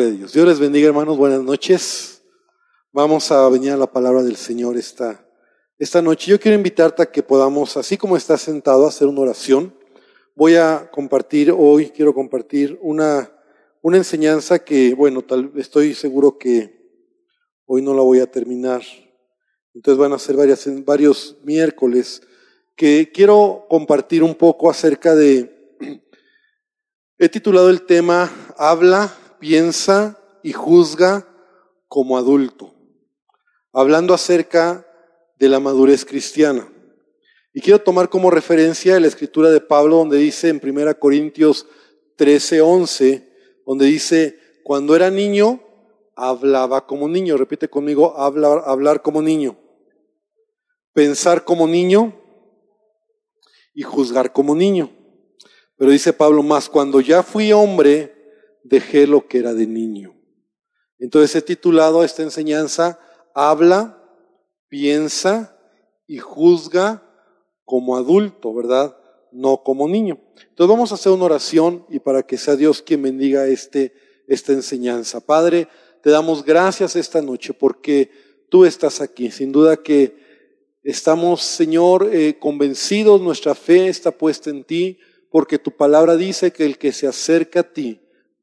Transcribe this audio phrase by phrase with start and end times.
[0.00, 0.26] Gloria.
[0.32, 1.18] Dios les bendiga, hermanos.
[1.18, 2.22] Buenas noches.
[2.90, 5.28] Vamos a venir a la palabra del Señor esta,
[5.78, 6.30] esta noche.
[6.30, 9.76] Yo quiero invitarte a que podamos, así como estás sentado, hacer una oración.
[10.34, 13.30] Voy a compartir hoy, quiero compartir una,
[13.82, 16.80] una enseñanza que, bueno, tal, estoy seguro que
[17.66, 18.80] hoy no la voy a terminar.
[19.74, 22.22] Entonces van a ser varias, varios miércoles
[22.74, 25.76] que quiero compartir un poco acerca de,
[27.18, 31.26] he titulado el tema, habla piensa y juzga
[31.88, 32.72] como adulto,
[33.72, 34.86] hablando acerca
[35.38, 36.70] de la madurez cristiana.
[37.52, 41.66] Y quiero tomar como referencia la escritura de Pablo donde dice en 1 Corintios
[42.16, 43.28] 13, 11,
[43.66, 45.60] donde dice, cuando era niño,
[46.14, 47.36] hablaba como niño.
[47.36, 49.58] Repite conmigo, hablar como niño.
[50.92, 52.14] Pensar como niño
[53.74, 54.90] y juzgar como niño.
[55.76, 58.19] Pero dice Pablo, más cuando ya fui hombre,
[58.62, 60.14] dejé lo que era de niño.
[60.98, 62.98] Entonces he titulado esta enseñanza,
[63.34, 64.02] habla,
[64.68, 65.56] piensa
[66.06, 67.02] y juzga
[67.64, 68.96] como adulto, ¿verdad?
[69.32, 70.18] No como niño.
[70.48, 73.94] Entonces vamos a hacer una oración y para que sea Dios quien bendiga este,
[74.26, 75.20] esta enseñanza.
[75.20, 75.68] Padre,
[76.02, 78.10] te damos gracias esta noche porque
[78.48, 79.30] tú estás aquí.
[79.30, 80.16] Sin duda que
[80.82, 84.98] estamos, Señor, eh, convencidos, nuestra fe está puesta en ti,
[85.30, 87.99] porque tu palabra dice que el que se acerca a ti,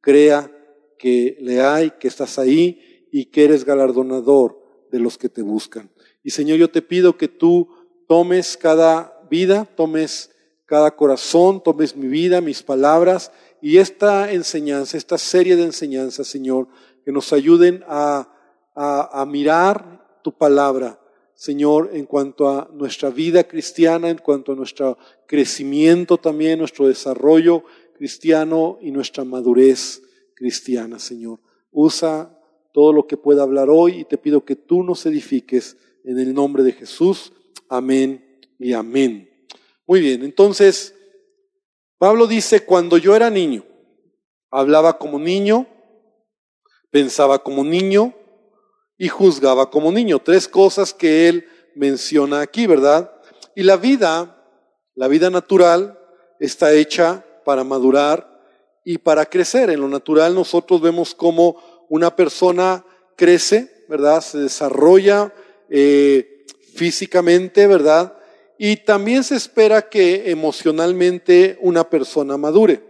[0.08, 0.50] crea
[0.97, 4.58] que le hay, que estás ahí y que eres galardonador
[4.89, 5.91] de los que te buscan.
[6.23, 7.67] Y Señor, yo te pido que tú
[8.08, 10.31] tomes cada vida, tomes
[10.66, 16.69] cada corazón, tomes mi vida, mis palabras y esta enseñanza, esta serie de enseñanzas, Señor,
[17.03, 18.33] que nos ayuden a,
[18.75, 21.02] a, a mirar tu palabra,
[21.33, 27.66] Señor, en cuanto a nuestra vida cristiana, en cuanto a nuestro crecimiento también, nuestro desarrollo
[27.98, 30.02] cristiano y nuestra madurez
[30.36, 31.40] cristiana, Señor.
[31.72, 32.34] Usa
[32.73, 36.34] todo lo que pueda hablar hoy y te pido que tú nos edifiques en el
[36.34, 37.34] nombre de Jesús.
[37.67, 39.30] Amén y amén.
[39.86, 40.94] Muy bien, entonces,
[41.98, 43.66] Pablo dice, cuando yo era niño,
[44.52, 45.67] hablaba como niño,
[46.92, 48.14] pensaba como niño
[48.98, 50.20] y juzgaba como niño.
[50.20, 51.45] Tres cosas que él
[51.76, 53.11] menciona aquí, ¿verdad?
[53.55, 54.44] Y la vida,
[54.95, 56.00] la vida natural,
[56.39, 58.30] está hecha para madurar
[58.83, 59.69] y para crecer.
[59.69, 62.85] En lo natural nosotros vemos cómo una persona
[63.15, 64.19] crece, ¿verdad?
[64.19, 65.33] Se desarrolla
[65.69, 68.17] eh, físicamente, ¿verdad?
[68.59, 72.83] Y también se espera que emocionalmente una persona madure.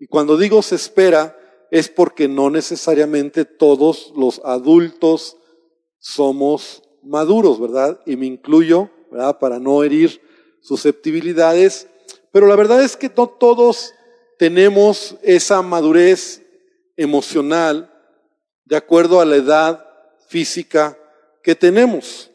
[0.00, 1.38] Y cuando digo se espera,
[1.70, 5.36] es porque no necesariamente todos los adultos
[6.00, 8.00] somos maduros, ¿verdad?
[8.06, 9.38] Y me incluyo, ¿verdad?
[9.38, 10.20] Para no herir
[10.62, 11.86] susceptibilidades,
[12.34, 13.94] pero la verdad es que no todos
[14.40, 16.42] tenemos esa madurez
[16.96, 17.88] emocional
[18.64, 19.86] de acuerdo a la edad
[20.26, 20.98] física
[21.44, 22.32] que tenemos.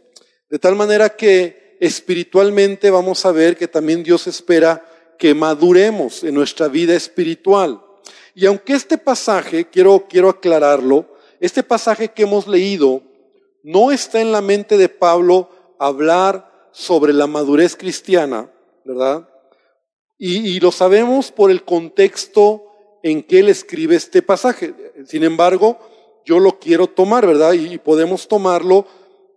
[0.49, 4.85] De tal manera que espiritualmente vamos a ver que también Dios espera
[5.17, 7.83] que maduremos en nuestra vida espiritual.
[8.33, 13.03] Y aunque este pasaje, quiero, quiero aclararlo, este pasaje que hemos leído
[13.63, 18.49] no está en la mente de Pablo hablar sobre la madurez cristiana,
[18.85, 19.28] ¿verdad?
[20.21, 22.65] Y, lo sabemos por el contexto
[23.03, 24.73] en que él escribe este pasaje.
[25.05, 25.79] Sin embargo,
[26.25, 27.53] yo lo quiero tomar, ¿verdad?
[27.53, 28.85] Y, podemos tomarlo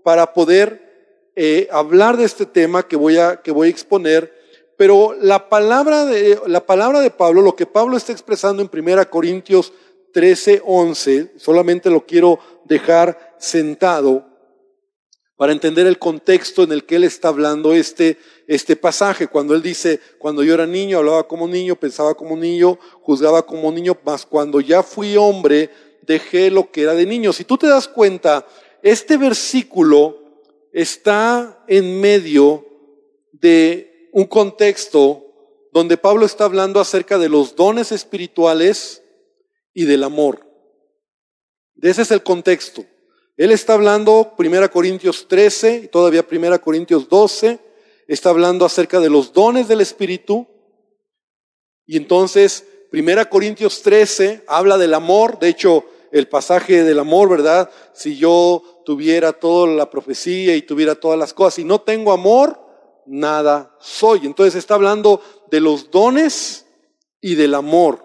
[0.03, 4.35] para poder eh, hablar de este tema que voy a, que voy a exponer.
[4.77, 9.09] Pero la palabra, de, la palabra de Pablo, lo que Pablo está expresando en 1
[9.09, 9.73] Corintios
[10.13, 14.27] 13, 11, solamente lo quiero dejar sentado
[15.37, 19.27] para entender el contexto en el que él está hablando este, este pasaje.
[19.27, 23.71] Cuando él dice, cuando yo era niño, hablaba como niño, pensaba como niño, juzgaba como
[23.73, 25.71] niño, mas cuando ya fui hombre,
[26.03, 27.33] dejé lo que era de niño.
[27.33, 28.47] Si tú te das cuenta,
[28.83, 30.19] este versículo
[30.73, 32.67] está en medio
[33.33, 35.25] de un contexto
[35.73, 39.03] donde Pablo está hablando acerca de los dones espirituales
[39.73, 40.47] y del amor.
[41.81, 42.85] Ese es el contexto.
[43.37, 47.59] Él está hablando 1 Corintios 13 y todavía 1 Corintios 12,
[48.15, 50.47] está hablando acerca de los dones del Espíritu.
[51.87, 57.71] Y entonces 1 Corintios 13 habla del amor, de hecho el pasaje del amor, ¿verdad?
[57.95, 62.61] Si yo tuviera toda la profecía y tuviera todas las cosas y no tengo amor,
[63.07, 64.21] nada soy.
[64.25, 66.67] Entonces está hablando de los dones
[67.21, 68.05] y del amor.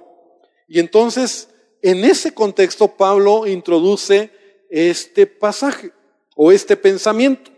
[0.70, 1.50] Y entonces
[1.82, 4.32] en ese contexto Pablo introduce
[4.70, 5.92] este pasaje
[6.36, 7.52] o este pensamiento.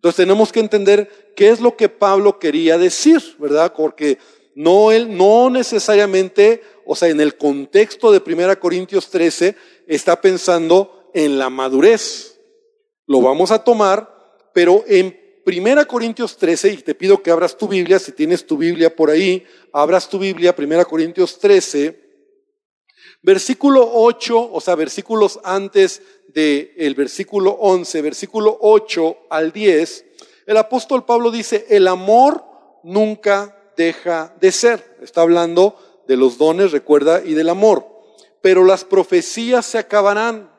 [0.00, 3.74] Entonces tenemos que entender qué es lo que Pablo quería decir, ¿verdad?
[3.76, 4.16] Porque
[4.54, 9.54] no, él, no necesariamente, o sea, en el contexto de 1 Corintios 13,
[9.86, 12.40] está pensando en la madurez.
[13.04, 14.08] Lo vamos a tomar,
[14.54, 18.56] pero en 1 Corintios 13, y te pido que abras tu Biblia, si tienes tu
[18.56, 22.00] Biblia por ahí, abras tu Biblia, 1 Corintios 13,
[23.20, 26.00] versículo 8, o sea, versículos antes
[26.34, 30.04] del versículo 11, versículo 8 al 10,
[30.46, 32.44] el apóstol Pablo dice, el amor
[32.82, 34.98] nunca deja de ser.
[35.00, 35.76] Está hablando
[36.08, 37.86] de los dones, recuerda, y del amor.
[38.40, 40.50] Pero las profecías se acabarán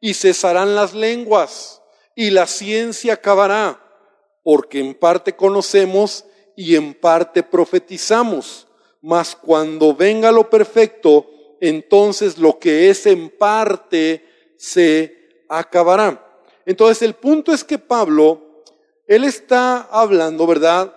[0.00, 1.82] y cesarán las lenguas
[2.16, 3.78] y la ciencia acabará,
[4.42, 6.24] porque en parte conocemos
[6.56, 8.66] y en parte profetizamos.
[9.02, 11.28] Mas cuando venga lo perfecto,
[11.60, 14.24] entonces lo que es en parte
[14.56, 16.22] se acabará.
[16.64, 18.64] Entonces el punto es que Pablo,
[19.06, 20.92] él está hablando, ¿verdad?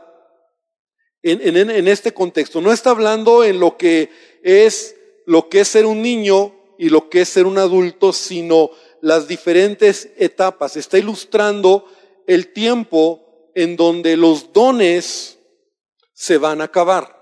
[1.22, 2.62] En, este contexto.
[2.62, 4.10] No está hablando en lo que
[4.42, 4.96] es
[5.26, 8.72] lo que es ser un niño y lo que es ser un adulto, sino
[9.02, 10.76] las diferentes etapas.
[10.76, 11.86] Está ilustrando
[12.26, 15.38] el tiempo en donde los dones
[16.14, 17.20] se van a acabar.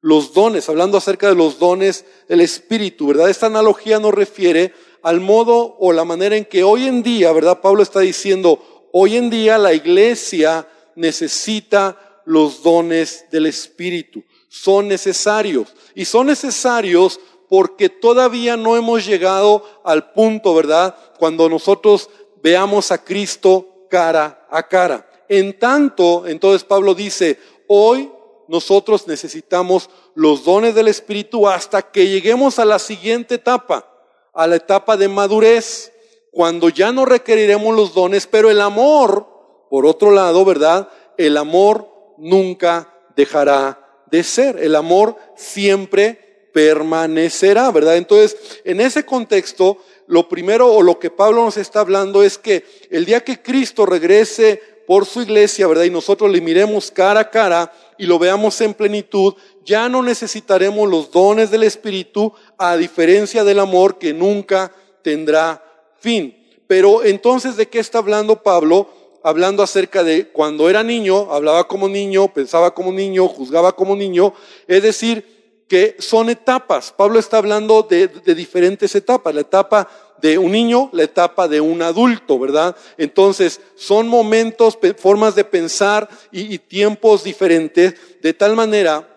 [0.00, 3.30] Los dones, hablando acerca de los dones del Espíritu, ¿verdad?
[3.30, 7.60] Esta analogía nos refiere al modo o la manera en que hoy en día, ¿verdad?
[7.60, 14.22] Pablo está diciendo, hoy en día la iglesia necesita los dones del Espíritu.
[14.48, 15.74] Son necesarios.
[15.94, 17.18] Y son necesarios
[17.48, 20.96] porque todavía no hemos llegado al punto, ¿verdad?
[21.18, 22.08] Cuando nosotros
[22.42, 25.06] veamos a Cristo cara a cara.
[25.28, 28.10] En tanto, entonces Pablo dice, hoy
[28.48, 33.91] nosotros necesitamos los dones del Espíritu hasta que lleguemos a la siguiente etapa,
[34.32, 35.92] a la etapa de madurez,
[36.30, 39.26] cuando ya no requeriremos los dones, pero el amor,
[39.68, 40.88] por otro lado, ¿verdad?
[41.18, 44.58] El amor nunca dejará de ser.
[44.58, 47.96] El amor siempre permanecerá, ¿verdad?
[47.96, 52.64] Entonces, en ese contexto, lo primero o lo que Pablo nos está hablando es que
[52.90, 55.84] el día que Cristo regrese por su iglesia, ¿verdad?
[55.84, 59.34] Y nosotros le miremos cara a cara y lo veamos en plenitud,
[59.64, 64.72] ya no necesitaremos los dones del Espíritu, a diferencia del amor que nunca
[65.02, 65.62] tendrá
[65.98, 66.36] fin.
[66.66, 68.88] Pero entonces, ¿de qué está hablando Pablo?
[69.22, 74.34] Hablando acerca de cuando era niño, hablaba como niño, pensaba como niño, juzgaba como niño,
[74.66, 76.92] es decir, que son etapas.
[76.92, 79.88] Pablo está hablando de, diferentes etapas, la etapa
[80.20, 82.76] de un niño, la etapa de un adulto, ¿verdad?
[82.96, 89.08] Entonces, son momentos, formas de pensar y, tiempos diferentes, de tal manera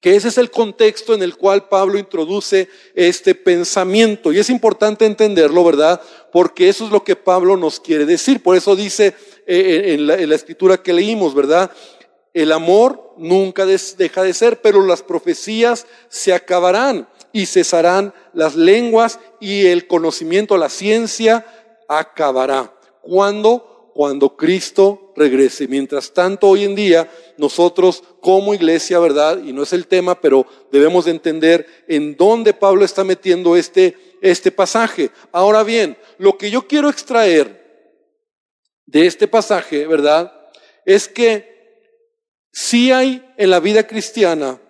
[0.00, 4.32] que ese es el contexto en el cual Pablo introduce este pensamiento.
[4.32, 5.98] Y es importante entenderlo, ¿verdad?
[6.30, 8.42] Porque eso es lo que Pablo nos quiere decir.
[8.42, 9.14] Por eso dice
[9.46, 11.70] eh, en, la, en la escritura que leímos, ¿verdad?
[12.34, 19.20] El amor nunca deja de ser, pero las profecías se acabarán y cesarán las lenguas
[19.40, 21.46] y el conocimiento, la ciencia
[21.88, 22.74] acabará.
[23.02, 23.92] ¿Cuándo?
[23.94, 25.68] Cuando Cristo regrese.
[25.68, 29.40] Mientras tanto, hoy en día, nosotros como iglesia, ¿verdad?
[29.44, 33.96] Y no es el tema, pero debemos de entender en dónde Pablo está metiendo este,
[34.20, 35.10] este pasaje.
[35.30, 37.62] Ahora bien, lo que yo quiero extraer
[38.86, 40.32] de este pasaje, ¿verdad?
[40.84, 41.53] Es que
[42.56, 44.60] Sí hay en la vida cristiana,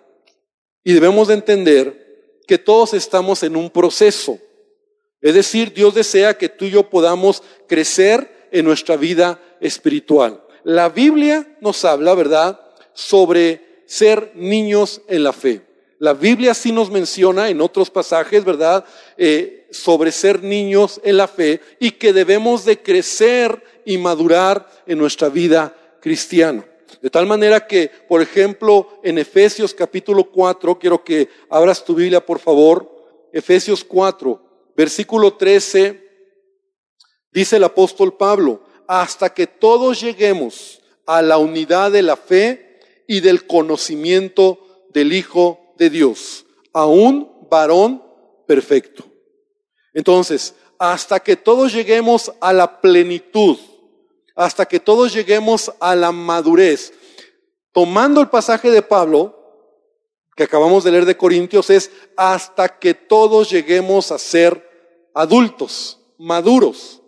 [0.83, 4.39] y debemos de entender que todos estamos en un proceso.
[5.21, 10.43] Es decir, Dios desea que tú y yo podamos crecer en nuestra vida espiritual.
[10.63, 12.59] La Biblia nos habla, ¿verdad?,
[12.93, 15.61] sobre ser niños en la fe.
[15.99, 18.83] La Biblia sí nos menciona en otros pasajes, ¿verdad?,
[19.15, 24.97] eh, sobre ser niños en la fe y que debemos de crecer y madurar en
[24.97, 26.65] nuestra vida cristiana.
[27.01, 32.25] De tal manera que, por ejemplo, en Efesios capítulo 4, quiero que abras tu Biblia,
[32.25, 32.91] por favor,
[33.31, 36.01] Efesios 4, versículo 13,
[37.31, 43.21] dice el apóstol Pablo, hasta que todos lleguemos a la unidad de la fe y
[43.21, 48.03] del conocimiento del Hijo de Dios, a un varón
[48.47, 49.05] perfecto.
[49.93, 53.57] Entonces, hasta que todos lleguemos a la plenitud,
[54.35, 56.93] hasta que todos lleguemos a la madurez.
[57.71, 59.35] Tomando el pasaje de Pablo,
[60.35, 64.69] que acabamos de leer de Corintios, es hasta que todos lleguemos a ser
[65.13, 67.01] adultos, maduros.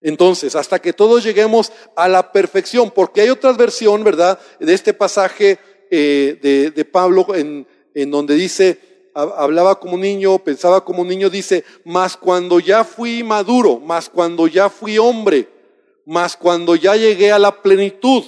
[0.00, 4.94] Entonces, hasta que todos lleguemos a la perfección, porque hay otra versión, ¿verdad?, de este
[4.94, 5.58] pasaje
[5.90, 12.16] eh, de, Pablo en, en donde dice, hablaba como niño, pensaba como niño, dice, mas
[12.16, 15.48] cuando ya fui maduro, mas cuando ya fui hombre,
[16.06, 18.24] mas cuando ya llegué a la plenitud,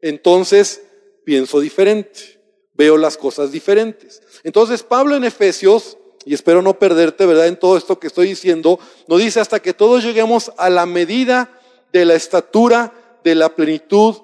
[0.00, 0.82] entonces
[1.24, 2.40] pienso diferente,
[2.74, 4.22] veo las cosas diferentes.
[4.44, 7.46] Entonces Pablo en Efesios, y espero no perderte, ¿verdad?
[7.46, 8.78] En todo esto que estoy diciendo,
[9.08, 11.58] nos dice hasta que todos lleguemos a la medida
[11.92, 12.92] de la estatura
[13.24, 14.16] de la plenitud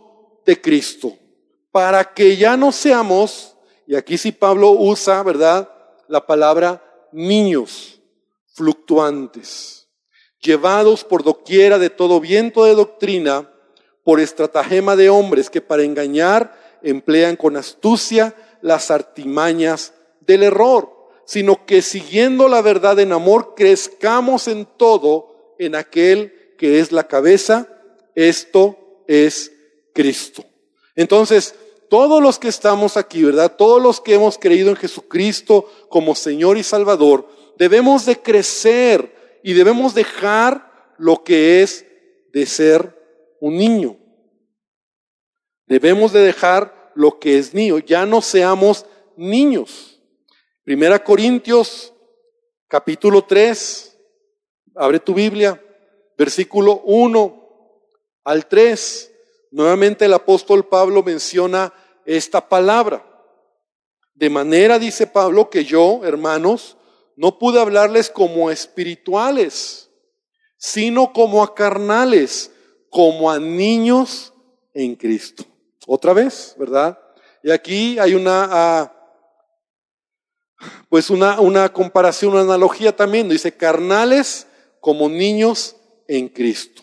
[0.44, 1.16] de Cristo,
[1.70, 3.54] para que ya no seamos,
[3.88, 5.73] y aquí sí Pablo usa, ¿verdad?
[6.09, 8.02] La palabra niños
[8.52, 9.88] fluctuantes,
[10.40, 13.50] llevados por doquiera de todo viento de doctrina,
[14.04, 20.92] por estratagema de hombres que para engañar emplean con astucia las artimañas del error,
[21.25, 27.09] sino que siguiendo la verdad en amor crezcamos en todo en aquel que es la
[27.09, 27.66] cabeza,
[28.14, 29.50] esto es
[29.95, 30.45] Cristo.
[30.95, 31.54] Entonces,
[31.88, 33.57] todos los que estamos aquí, ¿verdad?
[33.57, 39.52] Todos los que hemos creído en Jesucristo como Señor y Salvador, debemos de crecer y
[39.52, 41.87] debemos dejar lo que es
[42.33, 42.97] de ser
[43.40, 43.99] un niño.
[45.66, 50.00] Debemos de dejar lo que es niño, ya no seamos niños.
[50.64, 51.92] Primera Corintios
[52.68, 53.99] capítulo 3,
[54.75, 55.62] abre tu Biblia,
[56.16, 57.38] versículo 1
[58.25, 59.14] al 3.
[59.50, 61.73] Nuevamente el apóstol Pablo menciona
[62.05, 63.05] esta palabra.
[64.14, 66.76] De manera, dice Pablo, que yo, hermanos,
[67.17, 69.90] no pude hablarles como espirituales,
[70.57, 72.50] sino como a carnales,
[72.90, 74.33] como a niños
[74.75, 75.45] en Cristo.
[75.87, 76.99] Otra vez, ¿verdad?
[77.43, 78.93] Y aquí hay una, ah,
[80.88, 83.28] pues una, una comparación, una analogía también.
[83.28, 84.47] Dice, carnales
[84.81, 85.76] como niños
[86.09, 86.83] en Cristo.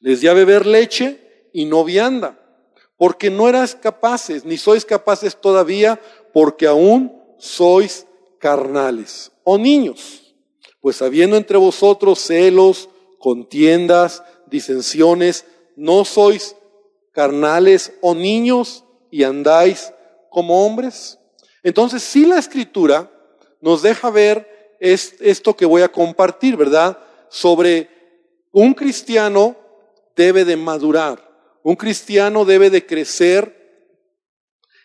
[0.00, 2.38] Les di a beber leche y no vianda,
[2.96, 6.00] porque no eras capaces, ni sois capaces todavía,
[6.32, 8.06] porque aún sois
[8.38, 10.34] carnales o niños.
[10.80, 12.88] Pues habiendo entre vosotros celos,
[13.18, 15.44] contiendas, disensiones,
[15.76, 16.56] no sois
[17.12, 19.92] carnales o niños y andáis
[20.30, 21.18] como hombres.
[21.62, 23.10] Entonces, si la escritura
[23.60, 26.98] nos deja ver esto que voy a compartir, ¿verdad?
[27.28, 27.88] Sobre
[28.52, 29.56] un cristiano
[30.14, 31.27] debe de madurar.
[31.62, 33.58] Un cristiano debe de crecer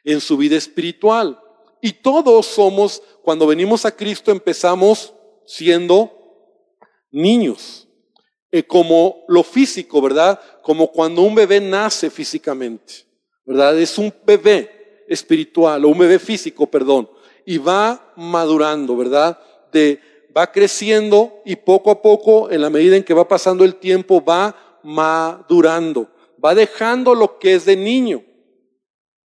[0.03, 1.39] en su vida espiritual.
[1.82, 5.13] Y todos somos, cuando venimos a Cristo, empezamos
[5.46, 6.12] siendo
[7.12, 7.88] niños.
[8.51, 10.39] Eh, como lo físico, ¿verdad?
[10.62, 13.06] Como cuando un bebé nace físicamente,
[13.46, 13.80] ¿verdad?
[13.80, 17.10] Es un bebé espiritual, o un bebé físico, perdón.
[17.46, 19.39] Y va madurando, ¿verdad?
[20.38, 24.24] Va creciendo y poco a poco, en la medida en que va pasando el tiempo,
[24.24, 26.08] va madurando
[26.44, 28.24] va dejando lo que es de niño,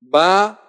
[0.03, 0.61] va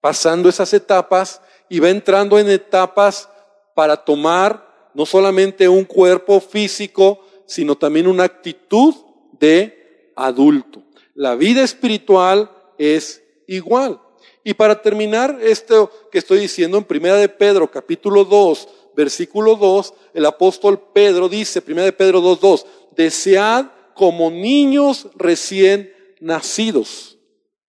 [0.00, 3.28] pasando esas etapas y va entrando en etapas
[3.74, 8.94] para tomar no solamente un cuerpo físico, sino también una actitud
[9.38, 10.82] de adulto.
[11.14, 14.00] La vida espiritual es igual.
[14.42, 19.94] Y para terminar esto que estoy diciendo en Primera de Pedro, capítulo 2, versículo 2,
[20.12, 22.66] el apóstol Pedro dice, Primera de Pedro 2, 2,
[22.96, 27.18] desead como niños recién nacidos.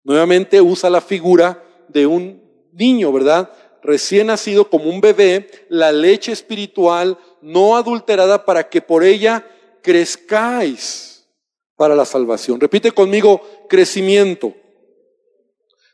[0.04, 2.42] Nuevamente usa la figura de un
[2.72, 3.52] niño, ¿verdad?
[3.82, 9.48] Recién nacido como un bebé, la leche espiritual no adulterada para que por ella
[9.82, 11.28] crezcáis
[11.76, 12.60] para la salvación.
[12.60, 14.54] Repite conmigo, crecimiento.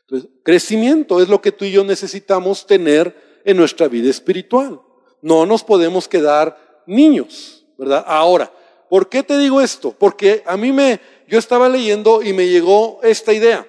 [0.02, 4.80] Entonces, crecimiento es lo que tú y yo necesitamos tener en nuestra vida espiritual.
[5.20, 8.04] No nos podemos quedar niños, ¿verdad?
[8.06, 8.52] Ahora,
[8.92, 9.96] ¿Por qué te digo esto?
[9.98, 13.66] Porque a mí me, yo estaba leyendo y me llegó esta idea.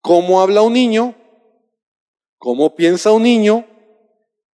[0.00, 1.16] ¿Cómo habla un niño?
[2.38, 3.66] ¿Cómo piensa un niño?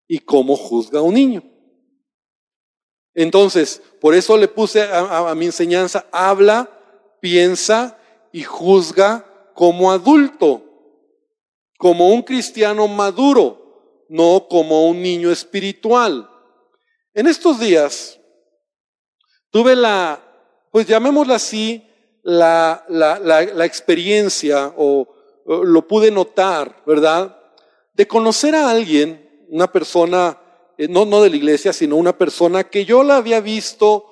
[0.08, 1.44] ¿Y cómo juzga un niño?
[3.14, 6.70] Entonces, por eso le puse a, a mi enseñanza, habla,
[7.20, 8.00] piensa
[8.32, 10.64] y juzga como adulto,
[11.78, 16.30] como un cristiano maduro, no como un niño espiritual.
[17.14, 18.19] En estos días,
[19.52, 20.20] Tuve la,
[20.72, 21.84] pues llamémosla así,
[22.24, 25.08] la, la, la, experiencia o,
[25.46, 27.36] lo pude notar, ¿verdad?
[27.94, 30.38] De conocer a alguien, una persona,
[30.78, 34.06] eh, no, no de la iglesia, sino una persona que yo la había visto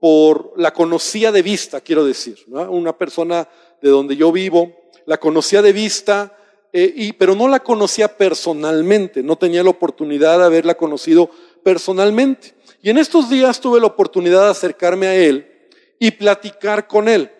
[0.00, 3.46] por, la conocía de vista, quiero decir, una persona
[3.80, 4.74] de donde yo vivo,
[5.06, 6.36] la conocía de vista,
[6.72, 11.30] eh, y, pero no la conocía personalmente, no tenía la oportunidad de haberla conocido
[11.62, 12.54] personalmente.
[12.82, 15.68] Y en estos días tuve la oportunidad de acercarme a él
[15.98, 17.30] y platicar con él.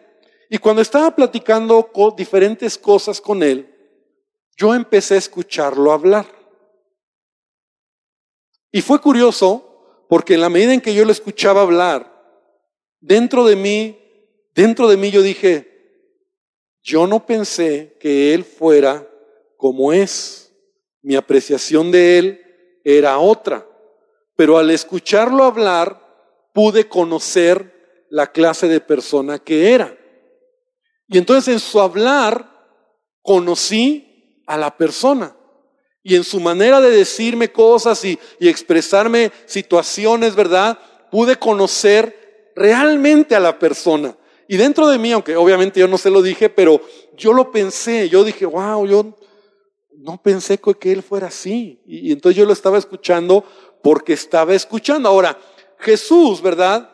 [0.51, 3.73] Y cuando estaba platicando con diferentes cosas con él,
[4.57, 6.27] yo empecé a escucharlo hablar.
[8.73, 12.11] Y fue curioso porque en la medida en que yo lo escuchaba hablar,
[13.01, 13.99] dentro de mí,
[14.55, 15.71] dentro de mí yo dije,
[16.83, 19.09] yo no pensé que Él fuera
[19.57, 20.53] como es.
[21.03, 23.67] Mi apreciación de Él era otra.
[24.41, 26.01] Pero al escucharlo hablar,
[26.55, 29.95] pude conocer la clase de persona que era.
[31.09, 32.51] Y entonces en su hablar
[33.21, 35.37] conocí a la persona.
[36.03, 40.79] Y en su manera de decirme cosas y, expresarme situaciones, ¿verdad?
[41.11, 44.17] Pude conocer realmente a la persona.
[44.49, 46.81] Y dentro de mí, aunque obviamente yo no se lo dije, pero
[47.15, 49.19] yo lo pensé, yo dije, wow, yo
[49.99, 51.83] no pensé que él fuera así.
[51.85, 53.45] Y, entonces yo lo estaba escuchando
[53.83, 55.09] porque estaba escuchando.
[55.09, 55.39] Ahora,
[55.79, 56.91] Jesús, ¿verdad?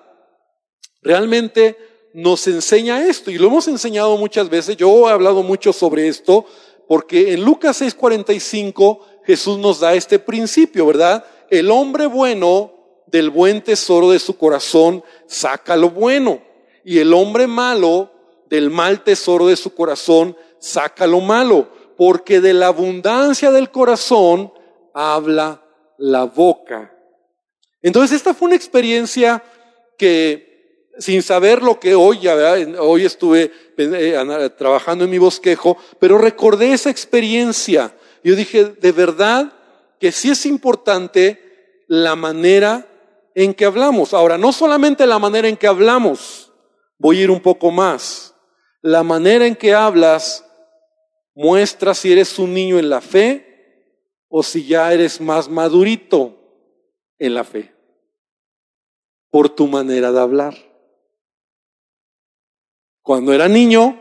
[1.02, 1.76] Realmente
[2.14, 4.76] nos enseña esto y lo hemos enseñado muchas veces.
[4.76, 6.46] Yo he hablado mucho sobre esto
[6.88, 11.24] porque en Lucas 6:45 Jesús nos da este principio, ¿verdad?
[11.50, 12.72] El hombre bueno
[13.06, 16.40] del buen tesoro de su corazón saca lo bueno
[16.84, 18.10] y el hombre malo
[18.48, 24.52] del mal tesoro de su corazón saca lo malo, porque de la abundancia del corazón
[24.94, 25.65] habla
[25.98, 26.92] la boca.
[27.82, 29.42] Entonces esta fue una experiencia
[29.98, 32.34] que sin saber lo que hoy, ya,
[32.78, 37.94] hoy estuve eh, trabajando en mi bosquejo, pero recordé esa experiencia.
[38.24, 39.52] Yo dije, de verdad
[40.00, 42.86] que sí es importante la manera
[43.34, 44.14] en que hablamos.
[44.14, 46.46] Ahora, no solamente la manera en que hablamos,
[46.98, 48.34] Voy a ir un poco más.
[48.80, 50.44] La manera en que hablas
[51.34, 53.45] muestra si eres un niño en la fe
[54.28, 56.34] o si ya eres más madurito
[57.18, 57.74] en la fe.
[59.30, 60.54] Por tu manera de hablar.
[63.02, 64.00] Cuando era niño,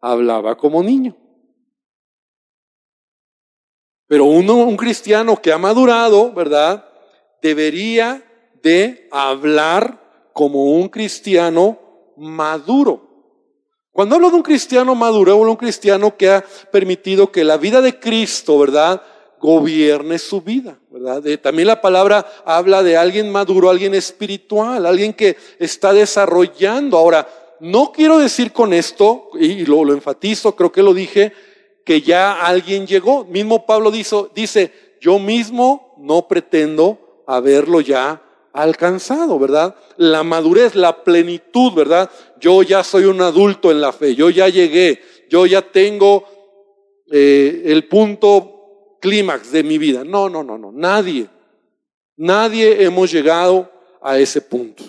[0.00, 1.16] hablaba como niño.
[4.06, 6.84] Pero uno, un cristiano que ha madurado, ¿verdad?
[7.42, 8.24] Debería
[8.62, 11.78] de hablar como un cristiano
[12.16, 13.08] maduro.
[13.92, 17.56] Cuando hablo de un cristiano maduro, hablo de un cristiano que ha permitido que la
[17.56, 19.02] vida de Cristo, ¿verdad?
[19.40, 21.22] Gobierne su vida, ¿verdad?
[21.40, 26.98] también la palabra habla de alguien maduro, alguien espiritual, alguien que está desarrollando.
[26.98, 27.26] Ahora,
[27.60, 31.32] no quiero decir con esto, y lo, lo enfatizo, creo que lo dije,
[31.84, 33.24] que ya alguien llegó.
[33.24, 38.22] Mismo Pablo dice, dice, yo mismo no pretendo haberlo ya
[38.52, 39.74] alcanzado, ¿verdad?
[39.96, 42.10] La madurez, la plenitud, ¿verdad?
[42.40, 46.24] Yo ya soy un adulto en la fe, yo ya llegué, yo ya tengo
[47.10, 48.59] eh, el punto
[49.00, 50.04] clímax de mi vida.
[50.04, 51.28] No, no, no, no, nadie,
[52.16, 53.70] nadie hemos llegado
[54.02, 54.84] a ese punto.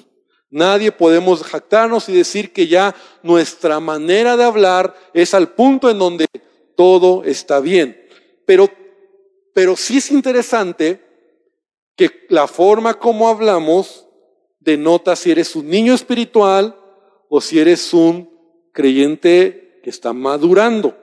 [0.50, 2.94] Nadie podemos jactarnos y decir que ya
[3.24, 6.28] nuestra manera de hablar es al punto en donde
[6.76, 7.98] todo está bien.
[8.46, 8.70] Pero,
[9.54, 11.00] pero sí es interesante
[11.96, 14.08] que la forma como hablamos
[14.60, 16.76] denota si eres un niño espiritual
[17.30, 18.30] o si eres un
[18.74, 20.98] creyente que está madurando.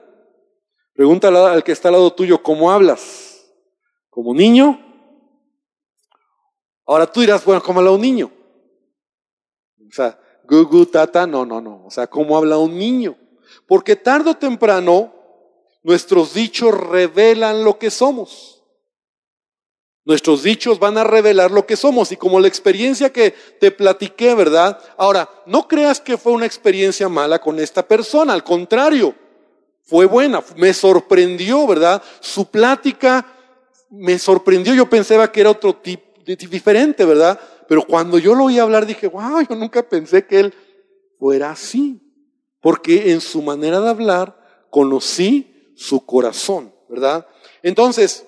[0.99, 3.45] Pregúntale al que está al lado tuyo, ¿cómo hablas?
[4.09, 4.77] ¿Como niño?
[6.85, 8.29] Ahora tú dirás, bueno, ¿cómo habla un niño?
[9.79, 11.85] O sea, gugu, tata, no, no, no.
[11.85, 13.15] O sea, ¿cómo habla un niño?
[13.65, 15.13] Porque tarde o temprano
[15.83, 18.61] nuestros dichos revelan lo que somos.
[20.03, 24.35] Nuestros dichos van a revelar lo que somos y como la experiencia que te platiqué,
[24.35, 24.77] ¿verdad?
[24.97, 29.15] Ahora, no creas que fue una experiencia mala con esta persona, al contrario,
[29.89, 32.01] fue buena, me sorprendió, ¿verdad?
[32.19, 33.25] Su plática
[33.89, 37.39] me sorprendió, yo pensaba que era otro tipo diferente, ¿verdad?
[37.67, 40.53] Pero cuando yo lo oí hablar dije, wow, yo nunca pensé que él
[41.17, 41.99] fuera así,
[42.61, 44.37] porque en su manera de hablar
[44.69, 47.25] conocí su corazón, ¿verdad?
[47.63, 48.25] Entonces,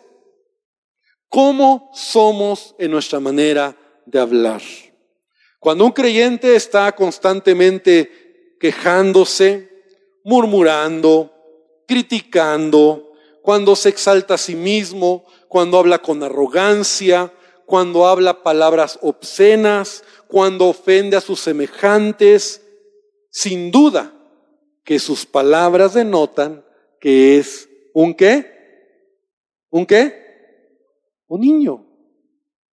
[1.31, 3.73] ¿Cómo somos en nuestra manera
[4.05, 4.61] de hablar?
[5.61, 9.69] Cuando un creyente está constantemente quejándose,
[10.25, 11.31] murmurando,
[11.91, 17.33] criticando, cuando se exalta a sí mismo, cuando habla con arrogancia,
[17.65, 22.65] cuando habla palabras obscenas, cuando ofende a sus semejantes,
[23.29, 24.13] sin duda
[24.85, 26.63] que sus palabras denotan
[27.01, 28.49] que es un qué?
[29.69, 30.15] ¿Un qué?
[31.27, 31.85] Un niño.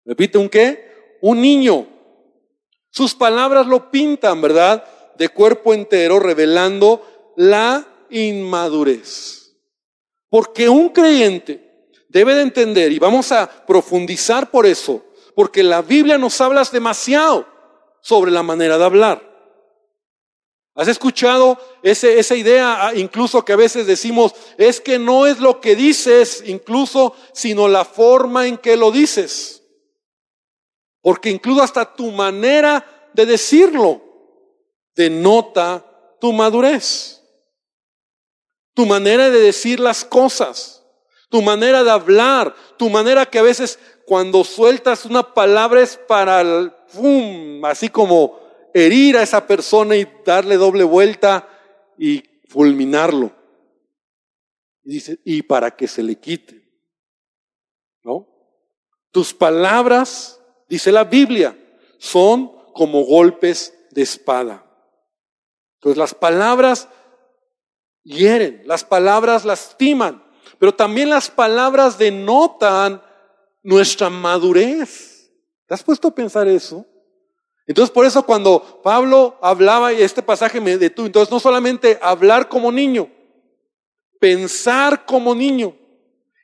[0.04, 0.92] Repite, ¿un qué?
[1.22, 1.88] Un niño.
[2.90, 4.84] Sus palabras lo pintan, ¿verdad?
[5.18, 9.56] De cuerpo entero, revelando la inmadurez.
[10.30, 15.04] Porque un creyente debe de entender, y vamos a profundizar por eso,
[15.36, 17.46] porque la Biblia nos habla demasiado
[18.02, 19.36] sobre la manera de hablar.
[20.76, 25.40] ¿Has escuchado ese, esa idea, ah, incluso que a veces decimos, es que no es
[25.40, 29.64] lo que dices, incluso, sino la forma en que lo dices?
[31.02, 34.02] Porque incluso hasta tu manera de decirlo
[34.96, 35.86] denota
[36.20, 37.15] tu madurez.
[38.76, 40.86] Tu manera de decir las cosas,
[41.30, 46.42] tu manera de hablar, tu manera que a veces cuando sueltas una palabra es para,
[46.42, 48.40] el, ¡pum!, así como
[48.74, 51.50] herir a esa persona y darle doble vuelta
[51.98, 53.32] y fulminarlo.
[54.84, 56.62] Y dice, y para que se le quite.
[58.04, 58.28] ¿No?
[59.12, 61.58] Tus palabras, dice la Biblia,
[61.98, 64.66] son como golpes de espada.
[65.76, 66.90] Entonces las palabras
[68.06, 70.24] hieren, las palabras lastiman,
[70.58, 73.02] pero también las palabras denotan
[73.62, 75.30] nuestra madurez.
[75.68, 76.86] ¿Te has puesto a pensar eso?
[77.68, 82.48] Entonces por eso cuando Pablo hablaba, y este pasaje me detuvo, entonces no solamente hablar
[82.48, 83.10] como niño,
[84.20, 85.76] pensar como niño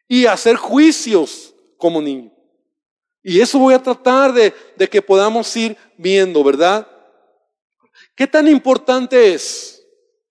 [0.07, 2.31] y hacer juicios como niño.
[3.23, 6.87] Y eso voy a tratar de, de que podamos ir viendo, ¿verdad?
[8.15, 9.70] ¿Qué tan importante es?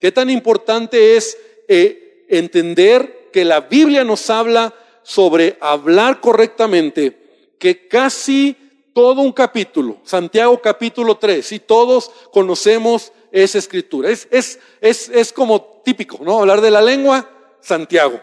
[0.01, 1.37] ¿Qué tan importante es
[1.69, 8.57] eh, entender que la Biblia nos habla sobre hablar correctamente, que casi
[8.95, 14.11] todo un capítulo, Santiago capítulo 3, y todos conocemos esa escritura.
[14.11, 16.41] Es, es, es, es como típico, ¿no?
[16.41, 17.29] Hablar de la lengua,
[17.61, 18.21] Santiago.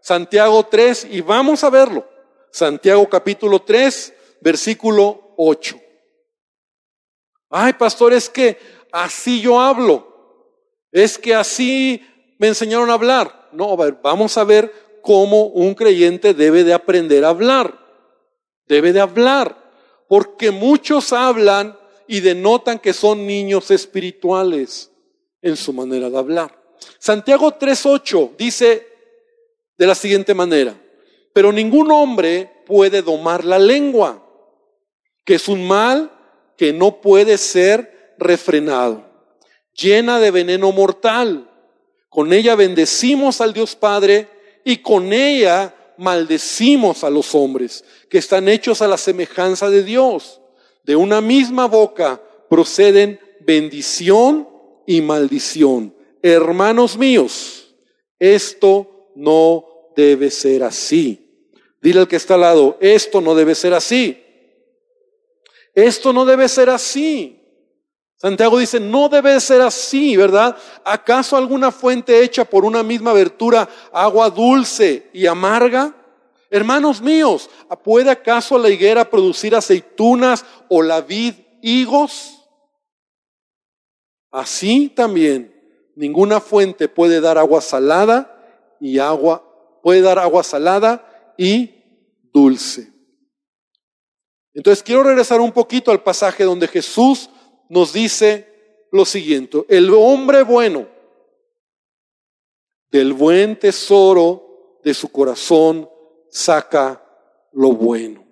[0.00, 2.08] Santiago 3, y vamos a verlo.
[2.50, 5.80] Santiago capítulo 3, versículo 8.
[7.50, 8.58] Ay, pastor, es que
[8.90, 10.09] así yo hablo.
[10.92, 12.02] Es que así
[12.38, 13.48] me enseñaron a hablar.
[13.52, 14.72] No, vamos a ver
[15.02, 17.78] cómo un creyente debe de aprender a hablar.
[18.66, 19.56] Debe de hablar.
[20.08, 21.76] Porque muchos hablan
[22.06, 24.90] y denotan que son niños espirituales
[25.42, 26.60] en su manera de hablar.
[26.98, 28.86] Santiago 3.8 dice
[29.76, 30.74] de la siguiente manera,
[31.32, 34.22] pero ningún hombre puede domar la lengua,
[35.24, 36.10] que es un mal
[36.56, 39.09] que no puede ser refrenado,
[39.80, 41.48] llena de veneno mortal.
[42.08, 44.28] Con ella bendecimos al Dios Padre
[44.64, 50.40] y con ella maldecimos a los hombres que están hechos a la semejanza de Dios.
[50.84, 54.48] De una misma boca proceden bendición
[54.86, 55.94] y maldición.
[56.22, 57.74] Hermanos míos,
[58.18, 59.64] esto no
[59.96, 61.26] debe ser así.
[61.80, 64.22] Dile al que está al lado, esto no debe ser así.
[65.74, 67.39] Esto no debe ser así.
[68.20, 70.54] Santiago dice, no debe ser así, ¿verdad?
[70.84, 75.94] ¿Acaso alguna fuente hecha por una misma abertura, agua dulce y amarga?
[76.50, 77.48] Hermanos míos,
[77.82, 82.46] ¿puede acaso la higuera producir aceitunas o la vid higos?
[84.30, 85.54] Así también,
[85.96, 89.42] ninguna fuente puede dar agua salada y agua,
[89.82, 91.74] puede dar agua salada y
[92.34, 92.92] dulce.
[94.52, 97.30] Entonces quiero regresar un poquito al pasaje donde Jesús
[97.70, 100.86] nos dice lo siguiente, el hombre bueno
[102.90, 105.88] del buen tesoro de su corazón
[106.28, 107.02] saca
[107.52, 108.26] lo bueno.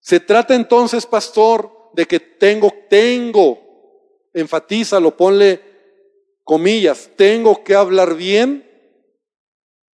[0.00, 3.58] Se trata entonces, pastor, de que tengo, tengo,
[4.34, 5.62] enfatízalo, ponle
[6.44, 8.62] comillas, tengo que hablar bien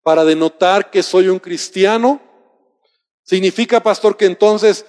[0.03, 2.21] para denotar que soy un cristiano.
[3.23, 4.85] Significa, pastor, que entonces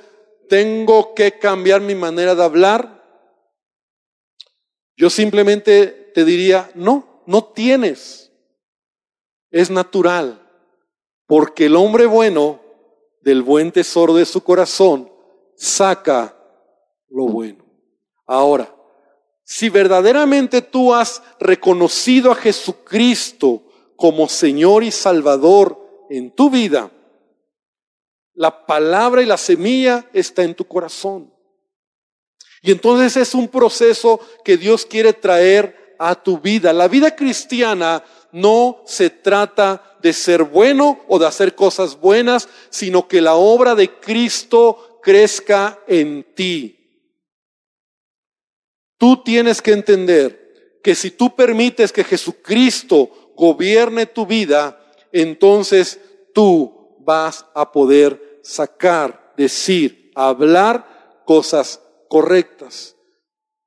[0.48, 2.97] tengo que cambiar mi manera de hablar.
[4.98, 8.32] Yo simplemente te diría, no, no tienes.
[9.52, 10.44] Es natural.
[11.28, 12.60] Porque el hombre bueno
[13.22, 15.12] del buen tesoro de su corazón
[15.56, 16.36] saca
[17.10, 17.64] lo bueno.
[18.26, 18.74] Ahora,
[19.44, 23.64] si verdaderamente tú has reconocido a Jesucristo
[23.96, 26.92] como Señor y Salvador en tu vida,
[28.34, 31.34] la palabra y la semilla está en tu corazón.
[32.62, 36.74] Y entonces es un proceso que Dios quiere traer a tu vida.
[36.74, 43.08] La vida cristiana no se trata de ser bueno o de hacer cosas buenas, sino
[43.08, 46.74] que la obra de Cristo crezca en ti.
[48.98, 54.80] Tú tienes que entender que si tú permites que Jesucristo gobierne tu vida,
[55.12, 56.00] entonces
[56.34, 62.96] tú vas a poder sacar, decir, hablar cosas correctas.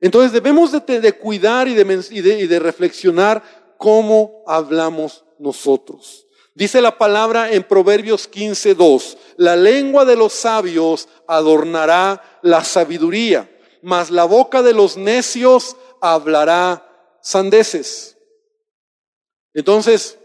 [0.00, 3.42] Entonces debemos de, cuidar y de, y de reflexionar
[3.76, 6.26] cómo hablamos nosotros.
[6.54, 13.50] Dice la palabra en Proverbios 15:2, la lengua de los sabios adornará la sabiduría,
[13.82, 16.86] mas la boca de los necios hablará
[17.22, 18.16] sandeces.
[19.54, 20.18] Entonces,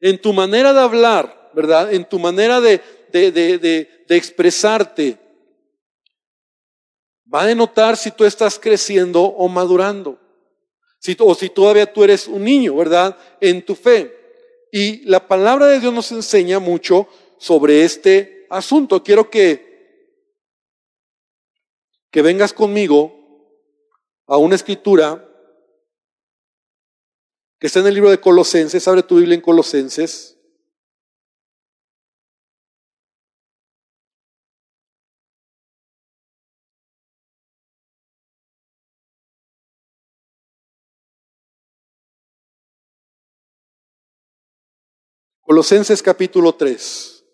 [0.00, 1.92] en tu manera de hablar, ¿verdad?
[1.92, 2.80] En tu manera de,
[3.12, 5.18] de, expresarte,
[7.32, 10.18] va a denotar si tú estás creciendo o madurando.
[10.98, 13.16] Si, o si todavía tú eres un niño, ¿verdad?
[13.40, 14.14] En tu fe.
[14.72, 19.02] Y la palabra de Dios nos enseña mucho sobre este asunto.
[19.02, 20.18] Quiero que,
[22.10, 23.16] que vengas conmigo
[24.26, 25.26] a una escritura
[27.58, 28.86] que está en el libro de Colosenses.
[28.86, 30.39] Abre tu Biblia en Colosenses.
[45.50, 47.24] Colosenses capítulo 3.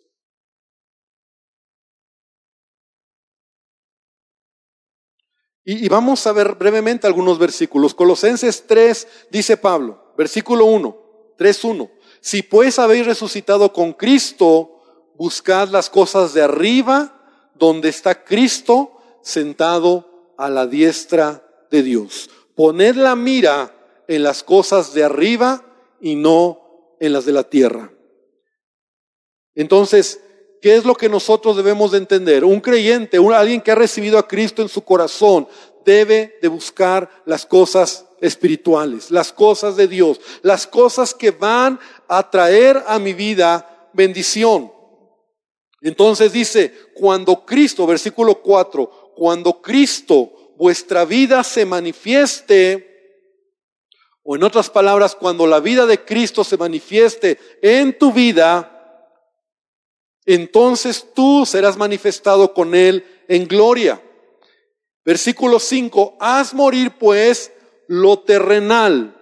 [5.66, 7.94] Y, vamos a ver brevemente algunos versículos.
[7.94, 10.96] Colosenses 3 dice Pablo, versículo 1,
[11.36, 11.90] 3.1.
[12.22, 14.80] Si pues habéis resucitado con Cristo,
[15.16, 22.30] buscad las cosas de arriba, donde está Cristo sentado a la diestra de Dios.
[22.54, 23.76] Poned la mira
[24.08, 25.66] en las cosas de arriba
[26.00, 27.92] y no en las de la tierra.
[29.56, 30.20] Entonces,
[30.60, 32.44] ¿qué es lo que nosotros debemos de entender?
[32.44, 35.48] Un creyente, alguien que ha recibido a Cristo en su corazón,
[35.84, 42.30] debe de buscar las cosas espirituales, las cosas de Dios, las cosas que van a
[42.30, 44.72] traer a mi vida bendición.
[45.80, 52.92] Entonces dice, cuando Cristo, versículo 4, cuando Cristo, vuestra vida se manifieste,
[54.22, 58.75] o en otras palabras, cuando la vida de Cristo se manifieste en tu vida,
[60.26, 64.02] entonces tú serás manifestado con Él en gloria.
[65.04, 67.52] Versículo 5, haz morir pues
[67.86, 69.16] lo terrenal.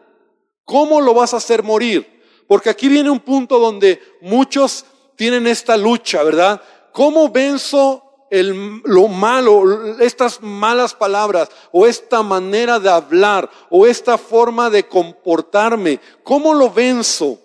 [0.65, 2.23] ¿Cómo lo vas a hacer morir?
[2.49, 6.63] Porque aquí viene un punto donde muchos tienen esta lucha, ¿verdad?
[6.91, 14.17] ¿Cómo venzo el, lo malo, estas malas palabras, o esta manera de hablar, o esta
[14.17, 16.01] forma de comportarme?
[16.23, 17.39] ¿Cómo lo venzo?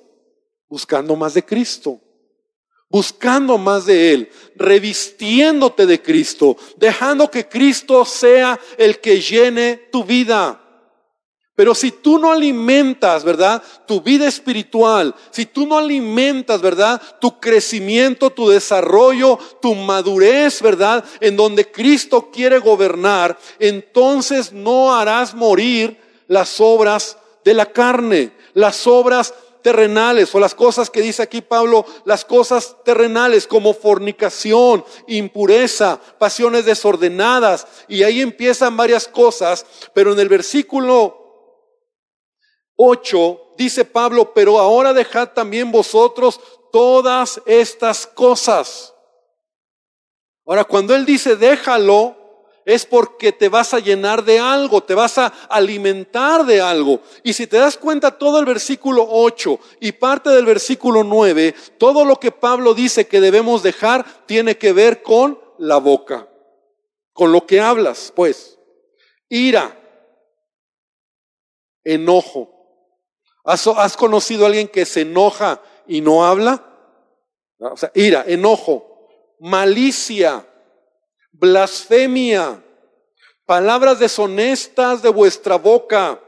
[0.69, 1.99] Buscando más de Cristo
[2.89, 10.04] buscando más de Él, revistiéndote de Cristo, dejando que Cristo sea el que llene tu
[10.04, 10.60] vida.
[11.60, 13.62] Pero si tú no alimentas, ¿verdad?
[13.86, 17.02] Tu vida espiritual, si tú no alimentas, ¿verdad?
[17.19, 21.04] Tu crecimiento, tu desarrollo, tu madurez, ¿verdad?
[21.19, 28.88] En donde Cristo quiere gobernar, entonces no harás morir las obras de la carne, las
[28.88, 35.99] obras terrenales o las cosas que dice aquí Pablo, las cosas terrenales como fornicación, impureza,
[36.17, 37.67] pasiones desordenadas.
[37.87, 41.17] Y ahí empiezan varias cosas, pero en el versículo
[42.75, 46.39] 8 dice Pablo, pero ahora dejad también vosotros
[46.71, 48.93] todas estas cosas.
[50.45, 52.18] Ahora, cuando él dice déjalo,
[52.69, 57.01] es porque te vas a llenar de algo, te vas a alimentar de algo.
[57.23, 62.05] Y si te das cuenta, todo el versículo 8 y parte del versículo 9, todo
[62.05, 66.27] lo que Pablo dice que debemos dejar tiene que ver con la boca,
[67.12, 68.60] con lo que hablas, pues.
[69.29, 69.75] Ira,
[71.84, 72.55] enojo.
[73.43, 76.65] ¿Has, conocido a alguien que se enoja y no habla?
[77.58, 79.08] O sea, ira, enojo,
[79.39, 80.45] malicia,
[81.39, 82.63] blasfemia,
[83.45, 86.21] palabras deshonestas de vuestra boca.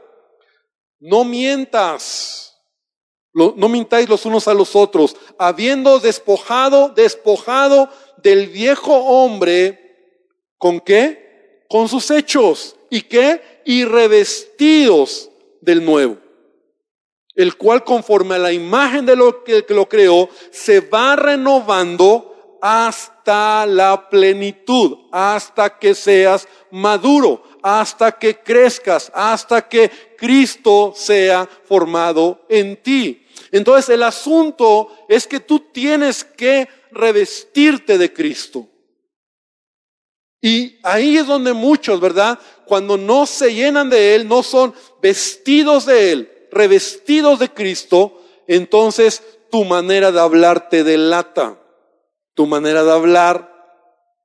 [0.98, 2.56] No mientas,
[3.32, 7.88] no mintáis los unos a los otros, habiendo despojado, despojado
[8.22, 9.78] del viejo hombre,
[10.58, 11.64] ¿con qué?
[11.68, 12.76] Con sus hechos.
[12.88, 13.62] ¿Y qué?
[13.64, 16.22] Y revestidos del nuevo
[17.34, 22.31] el cual conforme a la imagen de lo que, lo creó, se va renovando
[22.64, 32.46] hasta la plenitud, hasta que seas maduro, hasta que crezcas, hasta que Cristo sea formado
[32.48, 33.26] en ti.
[33.50, 38.68] Entonces el asunto es que tú tienes que revestirte de Cristo.
[40.40, 42.38] Y ahí es donde muchos, ¿verdad?
[42.64, 49.20] Cuando no se llenan de Él, no son vestidos de Él, revestidos de Cristo, entonces
[49.50, 51.58] tu manera de hablar te delata.
[52.34, 53.52] Tu manera de hablar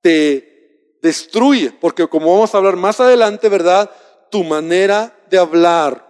[0.01, 3.89] te destruye, porque como vamos a hablar más adelante, ¿verdad?
[4.29, 6.07] Tu manera de hablar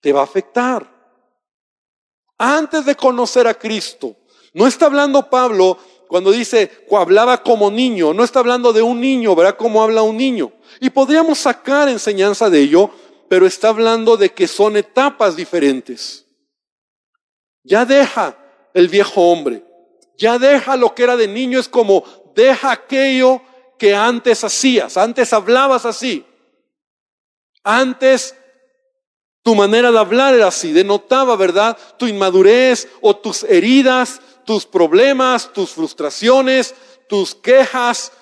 [0.00, 0.88] te va a afectar.
[2.38, 4.16] Antes de conocer a Cristo,
[4.54, 9.36] no está hablando Pablo cuando dice hablaba como niño, no está hablando de un niño,
[9.36, 9.56] ¿verdad?
[9.56, 10.52] Como habla un niño.
[10.80, 12.90] Y podríamos sacar enseñanza de ello,
[13.28, 16.26] pero está hablando de que son etapas diferentes.
[17.62, 18.36] Ya deja
[18.74, 19.64] el viejo hombre.
[20.20, 22.04] Ya deja lo que era de niño, es como
[22.34, 23.40] deja aquello
[23.78, 26.26] que antes hacías, antes hablabas así,
[27.64, 28.34] antes
[29.42, 31.76] Tu manera de hablar era así, denotaba, ¿verdad?
[31.98, 36.74] Tu inmadurez o tus heridas, tus problemas, tus frustraciones,
[37.08, 38.12] tus quejas,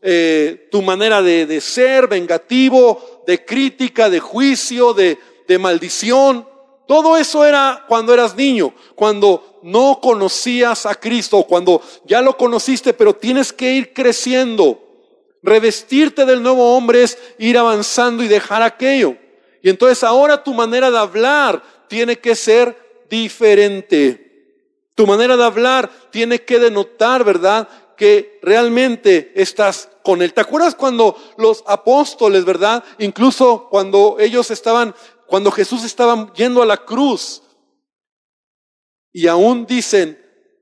[0.00, 6.48] eh, tu manera de, ser vengativo, de crítica, de juicio, de maldición.
[6.88, 12.94] Todo eso era cuando eras niño, cuando no conocías a Cristo, cuando ya lo conociste,
[12.94, 14.80] pero tienes que ir creciendo.
[15.42, 19.18] Revestirte del nuevo hombre es ir avanzando y dejar aquello.
[19.62, 24.56] Y entonces ahora tu manera de hablar tiene que ser diferente.
[24.94, 27.68] Tu manera de hablar tiene que denotar, ¿verdad?
[27.98, 30.32] Que realmente estás con Él.
[30.32, 32.82] ¿Te acuerdas cuando los apóstoles, ¿verdad?
[32.98, 34.94] Incluso cuando ellos estaban,
[35.28, 37.42] cuando Jesús estaba yendo a la cruz,
[39.12, 40.18] y aún dicen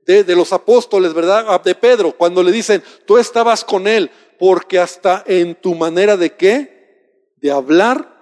[0.07, 1.47] de, los apóstoles, ¿verdad?
[1.49, 6.17] Ah, de Pedro, cuando le dicen, tú estabas con Él, porque hasta en tu manera
[6.17, 7.33] de qué?
[7.37, 8.15] De hablar,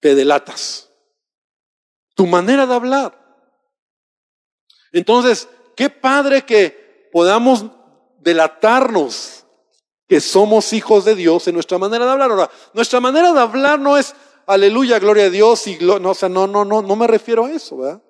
[0.00, 0.90] te delatas.
[2.14, 3.18] Tu manera de hablar.
[4.92, 7.64] Entonces, qué padre que podamos
[8.18, 9.46] delatarnos
[10.08, 12.30] que somos hijos de Dios en nuestra manera de hablar.
[12.32, 14.14] Ahora, nuestra manera de hablar no es
[14.50, 17.52] aleluya, gloria a Dios y no, o sea, no, no, no, no me refiero a
[17.52, 18.02] eso, ¿verdad?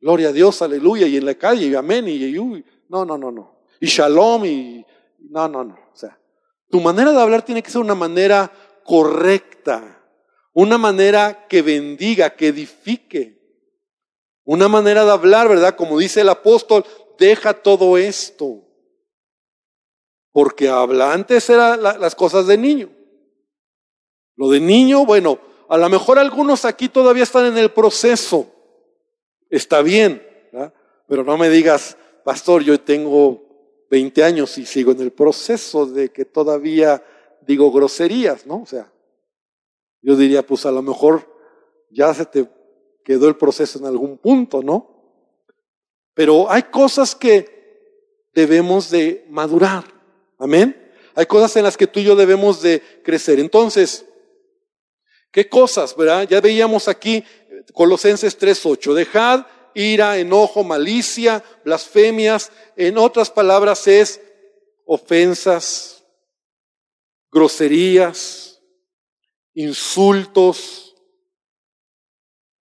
[0.00, 2.32] Gloria a Dios, aleluya, y en la calle, y amén, y,
[2.88, 3.60] no, no, no, no.
[3.80, 4.86] Y shalom, y
[5.30, 5.74] no, no, no.
[5.74, 6.18] O sea,
[6.70, 8.52] tu manera de hablar tiene que ser una manera
[8.84, 10.02] correcta,
[10.52, 13.36] una manera que bendiga, que edifique.
[14.44, 15.74] Una manera de hablar, ¿verdad?
[15.74, 16.84] Como dice el apóstol,
[17.18, 18.62] deja todo esto.
[20.30, 22.90] Porque habla, antes eran las cosas de niño.
[24.36, 28.50] Lo de niño, bueno, a lo mejor algunos aquí todavía están en el proceso.
[29.50, 30.72] Está bien, ¿verdad?
[31.06, 36.10] pero no me digas, pastor, yo tengo 20 años y sigo en el proceso de
[36.10, 37.02] que todavía
[37.46, 38.62] digo groserías, ¿no?
[38.62, 38.90] O sea,
[40.02, 41.26] yo diría, pues a lo mejor
[41.90, 42.48] ya se te
[43.04, 44.90] quedó el proceso en algún punto, ¿no?
[46.14, 49.84] Pero hay cosas que debemos de madurar.
[50.38, 50.92] Amén.
[51.14, 53.38] Hay cosas en las que tú y yo debemos de crecer.
[53.38, 54.06] Entonces,
[55.36, 56.26] ¿qué cosas, verdad?
[56.26, 57.22] Ya veíamos aquí
[57.74, 58.94] Colosenses 3:8.
[58.94, 59.44] Dejad
[59.74, 64.18] ira, enojo, malicia, blasfemias, en otras palabras es
[64.86, 66.06] ofensas,
[67.30, 68.62] groserías,
[69.52, 70.96] insultos,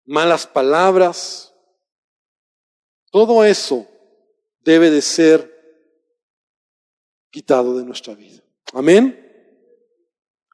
[0.04, 1.54] malas palabras,
[3.10, 3.88] todo eso
[4.60, 5.50] debe de ser
[7.30, 8.44] quitado de nuestra vida.
[8.74, 9.22] Amén.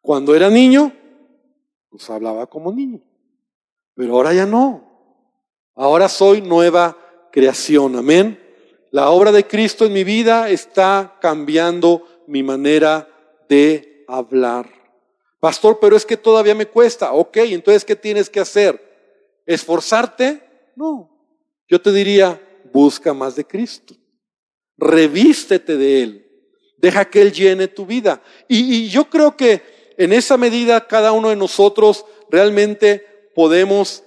[0.03, 0.95] Cuando era niño,
[1.91, 3.01] pues hablaba como niño,
[3.93, 4.89] pero ahora ya no.
[5.75, 6.97] Ahora soy nueva
[7.31, 7.97] creación.
[7.97, 8.39] Amén.
[8.91, 13.07] La obra de Cristo en mi vida está cambiando mi manera
[13.49, 14.69] de hablar.
[15.39, 17.13] Pastor, pero es que todavía me cuesta.
[17.13, 18.79] Ok, entonces, ¿qué tienes que hacer?
[19.45, 20.41] ¿Esforzarte?
[20.75, 21.09] No.
[21.67, 22.39] Yo te diría,
[22.71, 23.95] busca más de Cristo.
[24.77, 26.31] Revístete de Él.
[26.77, 28.21] Deja que Él llene tu vida.
[28.47, 34.03] Y, y yo creo que en esa medida cada uno de nosotros realmente podemos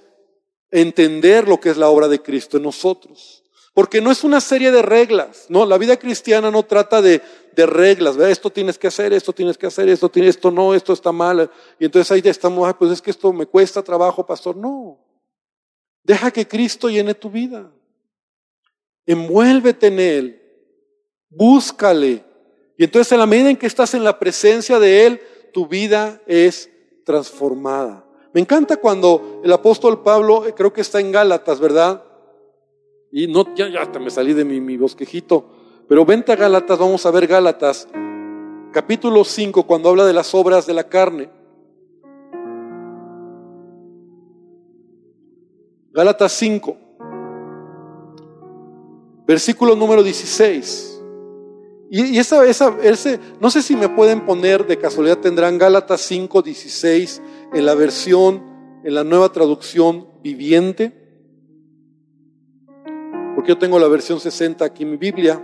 [0.71, 3.43] entender lo que es la obra de Cristo en nosotros.
[3.73, 7.21] Porque no es una serie de reglas, no, la vida cristiana no trata de,
[7.57, 11.49] reglas, esto tienes que hacer, esto tienes que hacer, esto, esto no, esto está mal.
[11.79, 14.57] Y entonces ahí estamos, pues es que esto me cuesta trabajo, pastor.
[14.57, 14.99] No,
[16.05, 17.71] Deja que Cristo llene tu vida.
[19.07, 20.41] Envuélvete en Él.
[21.29, 22.23] Búscale.
[22.77, 25.21] Y entonces en la medida en que estás en la presencia de Él,
[25.55, 26.69] tu vida es
[27.05, 28.05] transformada.
[28.33, 32.03] Me encanta cuando el apóstol Pablo, eh, creo que está en Gálatas, ¿verdad?
[33.09, 35.45] Y no, ya, hasta me salí de mi, mi bosquejito.
[35.87, 37.87] Pero vente a Gálatas, vamos a ver Gálatas,
[38.73, 41.29] capítulo 5, cuando habla de las obras de la carne.
[45.93, 46.77] Gálatas 5,
[49.25, 50.94] versículo número 16.
[51.89, 56.41] Y, esa, esa, ese, no sé si me pueden poner, de casualidad tendrán Gálatas 5,
[56.41, 57.21] 16
[57.53, 58.43] en la versión,
[58.83, 60.93] en la nueva traducción viviente.
[63.35, 65.41] Porque yo tengo la versión 60 aquí en mi Biblia.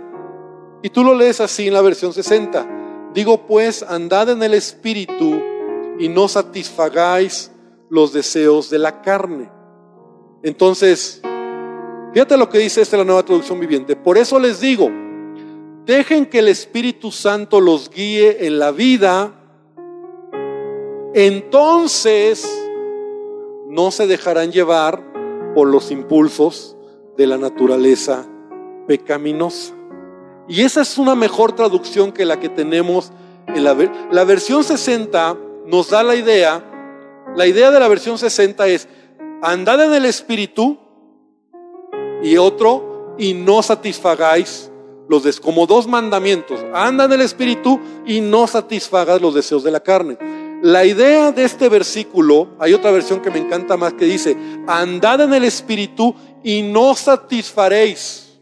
[0.82, 3.10] Y tú lo lees así en la versión 60.
[3.14, 5.40] Digo pues, andad en el Espíritu
[5.98, 7.52] y no satisfagáis
[7.88, 9.50] los deseos de la carne.
[10.42, 11.20] Entonces,
[12.12, 13.94] fíjate lo que dice esta la nueva traducción viviente.
[13.94, 14.90] Por eso les digo,
[15.84, 19.32] dejen que el Espíritu Santo los guíe en la vida,
[21.14, 22.48] entonces
[23.68, 25.02] no se dejarán llevar
[25.54, 26.76] por los impulsos
[27.16, 28.26] de la naturaleza
[28.86, 29.74] pecaminosa.
[30.48, 33.12] Y esa es una mejor traducción que la que tenemos
[33.48, 33.76] en la,
[34.10, 36.64] la versión 60 nos da la idea,
[37.36, 38.88] la idea de la versión 60 es
[39.42, 40.78] andad en el espíritu
[42.22, 44.71] y otro, y no satisfagáis
[45.08, 49.70] los deseos, como dos mandamientos, anda en el espíritu y no satisfagas los deseos de
[49.70, 50.16] la carne.
[50.62, 54.36] La idea de este versículo, hay otra versión que me encanta más que dice,
[54.68, 58.38] andad en el espíritu y no satisfaréis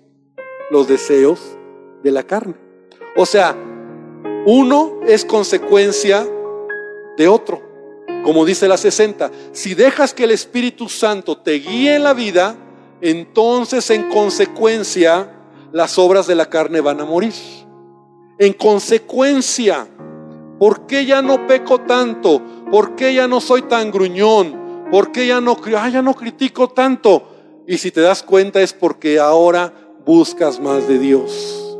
[0.70, 1.40] los deseos
[2.02, 2.54] de la carne.
[3.16, 3.56] O sea,
[4.46, 6.26] uno es consecuencia
[7.16, 7.62] de otro.
[8.22, 12.56] Como dice la 60, si dejas que el Espíritu Santo te guíe en la vida,
[13.00, 15.39] entonces en consecuencia
[15.72, 17.34] las obras de la carne van a morir.
[18.38, 19.86] En consecuencia,
[20.58, 22.42] ¿por qué ya no peco tanto?
[22.70, 24.88] ¿Por qué ya no soy tan gruñón?
[24.90, 27.28] ¿Por qué ya no, ya no critico tanto?
[27.66, 29.72] Y si te das cuenta es porque ahora
[30.04, 31.78] buscas más de Dios.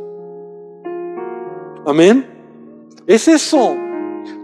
[1.85, 2.27] Amén.
[3.07, 3.75] Es eso.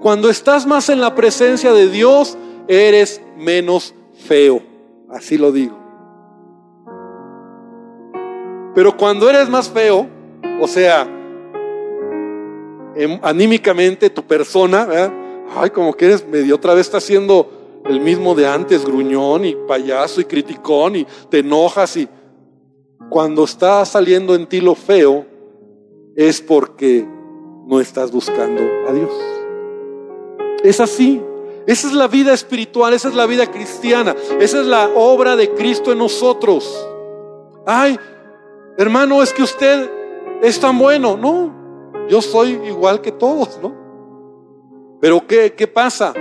[0.01, 2.37] Cuando estás más en la presencia de Dios,
[2.67, 3.93] eres menos
[4.27, 4.61] feo.
[5.09, 5.86] Así lo digo.
[8.77, 10.05] Pero cuando eres más feo,
[10.61, 11.01] o sea,
[12.95, 14.87] em, anímicamente tu persona,
[15.55, 19.55] ay, como que eres medio otra vez está siendo el mismo de antes, gruñón y
[19.67, 22.07] payaso y criticón y te enojas y
[23.09, 25.25] cuando está saliendo en ti lo feo
[26.15, 27.03] es porque
[27.65, 29.11] no estás buscando a Dios.
[30.63, 31.19] Es así.
[31.65, 35.49] Esa es la vida espiritual, esa es la vida cristiana, esa es la obra de
[35.55, 36.87] Cristo en nosotros.
[37.65, 37.97] Ay,
[38.77, 39.89] hermano, es que usted
[40.41, 41.17] es tan bueno.
[41.17, 41.53] No,
[42.07, 43.75] yo soy igual que todos, ¿no?
[45.01, 46.13] Pero ¿qué, qué pasa?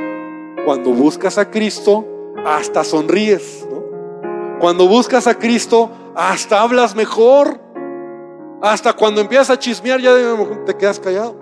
[0.65, 2.05] Cuando buscas a Cristo,
[2.45, 3.85] hasta sonríes, ¿no?
[4.59, 7.61] Cuando buscas a Cristo, hasta hablas mejor.
[8.63, 10.13] Hasta cuando empiezas a chismear, ya
[10.65, 11.37] te quedas callado.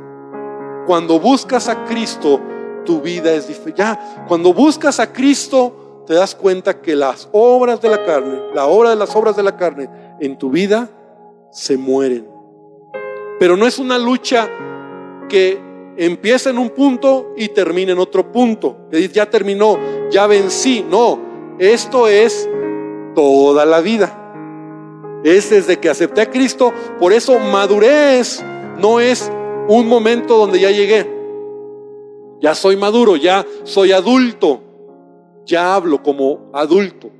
[0.87, 2.41] Cuando buscas a Cristo,
[2.85, 3.79] tu vida es diferente.
[3.79, 8.67] Ya, cuando buscas a Cristo, te das cuenta que las obras de la carne, la
[8.67, 9.89] obra de las obras de la carne
[10.21, 10.89] en tu vida
[11.55, 12.29] se mueren.
[13.39, 14.51] Pero no es una lucha
[15.29, 15.59] que
[15.97, 18.89] empieza en un punto y termina en otro punto.
[18.91, 19.79] Ya terminó,
[20.11, 20.85] ya vencí.
[20.89, 21.19] No,
[21.59, 22.49] esto es
[23.15, 24.21] toda la vida.
[25.25, 26.73] Es desde que acepté a Cristo.
[26.99, 28.45] Por eso madurez
[28.79, 29.31] no es
[29.69, 31.09] un momento donde ya llegué.
[32.41, 34.61] Ya soy maduro, ya soy adulto.
[35.47, 37.11] Ya hablo como adulto.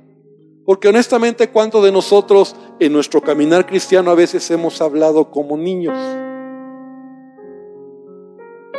[0.65, 5.97] Porque honestamente, ¿cuántos de nosotros en nuestro caminar cristiano a veces hemos hablado como niños?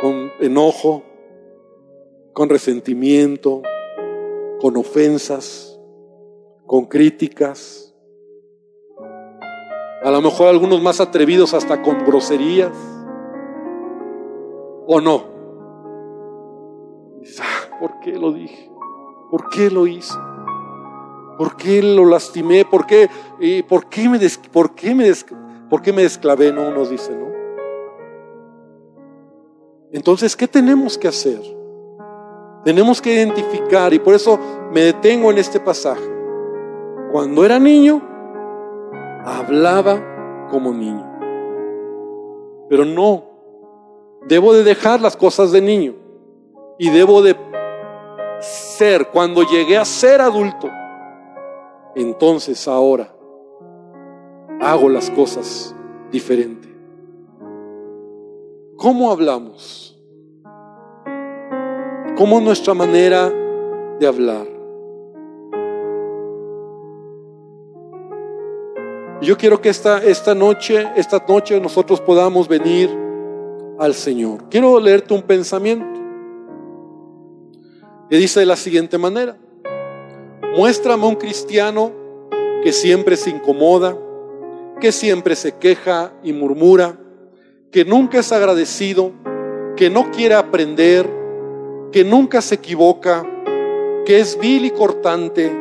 [0.01, 1.03] Con enojo,
[2.33, 3.61] con resentimiento,
[4.59, 5.79] con ofensas,
[6.65, 7.95] con críticas.
[10.03, 12.77] A lo mejor algunos más atrevidos hasta con groserías.
[14.87, 15.23] ¿O no?
[17.41, 18.69] Ah, ¿Por qué lo dije?
[19.31, 20.13] ¿Por qué lo hice?
[21.37, 22.65] ¿Por qué lo lastimé?
[22.65, 23.09] ¿Por qué,
[23.67, 24.19] por qué, me,
[24.51, 25.11] por qué, me,
[25.69, 26.51] por qué me desclavé?
[26.51, 27.27] No, nos dice, ¿no?
[29.91, 31.41] Entonces, ¿qué tenemos que hacer?
[32.65, 34.37] Tenemos que identificar, y por eso
[34.73, 36.03] me detengo en este pasaje.
[37.11, 38.01] Cuando era niño,
[39.23, 41.05] hablaba como niño.
[42.69, 43.23] Pero no,
[44.27, 45.93] debo de dejar las cosas de niño
[46.77, 47.35] y debo de
[48.41, 50.69] ser, cuando llegué a ser adulto,
[52.01, 53.11] entonces ahora
[54.61, 55.75] hago las cosas
[56.11, 56.67] diferente.
[58.75, 59.99] ¿Cómo hablamos?
[62.15, 63.31] ¿Cómo nuestra manera
[63.99, 64.47] de hablar?
[69.21, 72.89] Yo quiero que esta, esta noche, esta noche nosotros podamos venir
[73.79, 74.47] al Señor.
[74.49, 75.99] Quiero leerte un pensamiento
[78.09, 79.37] que dice de la siguiente manera.
[80.57, 81.91] Muéstrame un cristiano
[82.63, 83.95] que siempre se incomoda,
[84.81, 86.97] que siempre se queja y murmura,
[87.71, 89.11] que nunca es agradecido,
[89.75, 91.07] que no quiere aprender,
[91.91, 93.23] que nunca se equivoca,
[94.03, 95.55] que es vil y cortante,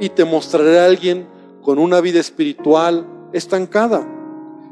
[0.00, 1.28] y te mostraré a alguien
[1.60, 4.08] con una vida espiritual estancada.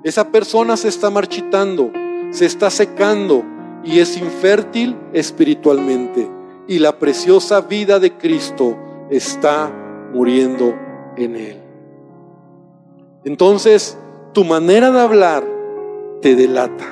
[0.04, 1.92] Esa persona se está marchitando,
[2.30, 3.44] se está secando
[3.84, 6.26] y es infértil espiritualmente.
[6.66, 8.74] Y la preciosa vida de Cristo
[9.10, 9.70] está
[10.12, 10.74] muriendo
[11.16, 11.62] en él.
[13.24, 13.98] Entonces,
[14.32, 15.44] tu manera de hablar
[16.20, 16.84] te delata.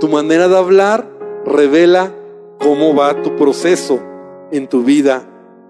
[0.00, 1.08] Tu manera de hablar
[1.44, 2.12] revela
[2.58, 4.00] cómo va tu proceso
[4.50, 5.22] en tu vida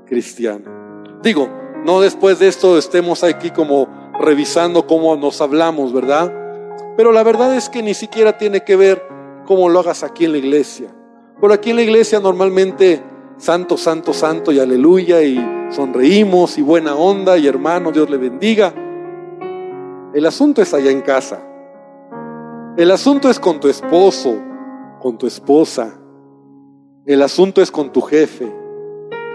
[0.07, 1.19] cristiana.
[1.23, 1.49] Digo,
[1.85, 3.89] no después de esto estemos aquí como
[4.21, 6.33] revisando cómo nos hablamos, ¿verdad?
[6.97, 9.07] Pero la verdad es que ni siquiera tiene que ver
[9.47, 10.89] cómo lo hagas aquí en la iglesia.
[11.41, 13.03] Por aquí en la iglesia normalmente
[13.39, 15.39] santo, santo, santo y aleluya y
[15.71, 18.75] sonreímos y buena onda y hermano, Dios le bendiga.
[20.13, 21.41] El asunto es allá en casa.
[22.77, 24.37] El asunto es con tu esposo,
[25.01, 25.99] con tu esposa.
[27.07, 28.53] El asunto es con tu jefe.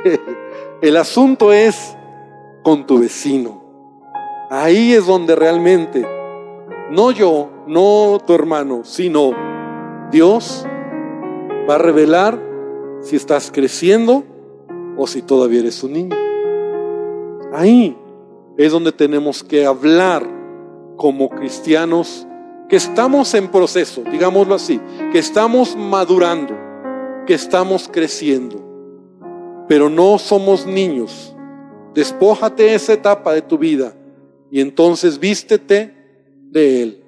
[0.82, 1.96] El asunto es
[2.62, 3.64] con tu vecino.
[4.50, 6.06] Ahí es donde realmente,
[6.92, 9.32] no yo, no tu hermano, sino
[10.12, 10.66] Dios
[11.68, 12.53] va a revelar
[13.04, 14.24] si estás creciendo
[14.98, 16.16] o si todavía eres un niño.
[17.54, 17.96] Ahí
[18.58, 20.28] es donde tenemos que hablar
[20.98, 22.26] como cristianos
[22.70, 24.80] que estamos en proceso, digámoslo así,
[25.12, 26.56] que estamos madurando,
[27.28, 28.58] que estamos creciendo,
[29.68, 31.36] pero no somos niños.
[31.94, 33.94] Despójate esa etapa de tu vida
[34.50, 35.94] y entonces vístete
[36.50, 37.04] de Él,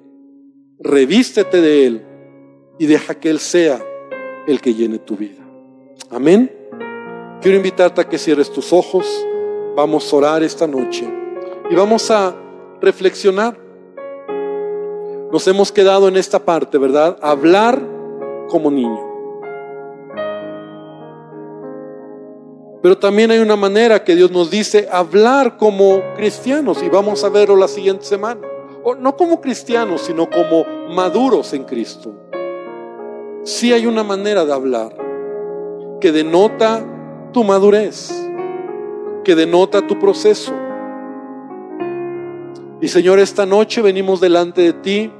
[0.78, 2.02] revístete de Él
[2.78, 3.82] y deja que Él sea
[4.46, 5.45] el que llene tu vida.
[6.10, 6.52] Amén.
[7.40, 9.06] Quiero invitarte a que cierres tus ojos.
[9.74, 11.06] Vamos a orar esta noche
[11.68, 12.34] y vamos a
[12.80, 13.58] reflexionar.
[15.30, 17.18] Nos hemos quedado en esta parte, ¿verdad?
[17.20, 17.82] Hablar
[18.48, 19.00] como niño.
[22.82, 27.28] Pero también hay una manera que Dios nos dice hablar como cristianos y vamos a
[27.28, 28.40] verlo la siguiente semana.
[28.84, 32.14] O no como cristianos, sino como maduros en Cristo.
[33.42, 35.05] Sí hay una manera de hablar
[36.00, 36.84] que denota
[37.32, 38.26] tu madurez
[39.26, 40.52] que denota tu proceso.
[42.80, 45.12] Y Señor, esta noche venimos delante de ti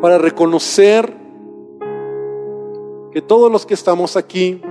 [0.00, 1.12] para reconocer
[3.10, 4.62] que todos los que estamos aquí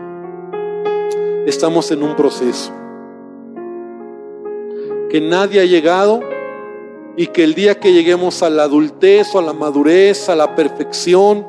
[1.46, 2.72] estamos en un proceso.
[5.10, 6.22] Que nadie ha llegado
[7.18, 10.56] y que el día que lleguemos a la adultez o a la madurez, a la
[10.56, 11.46] perfección,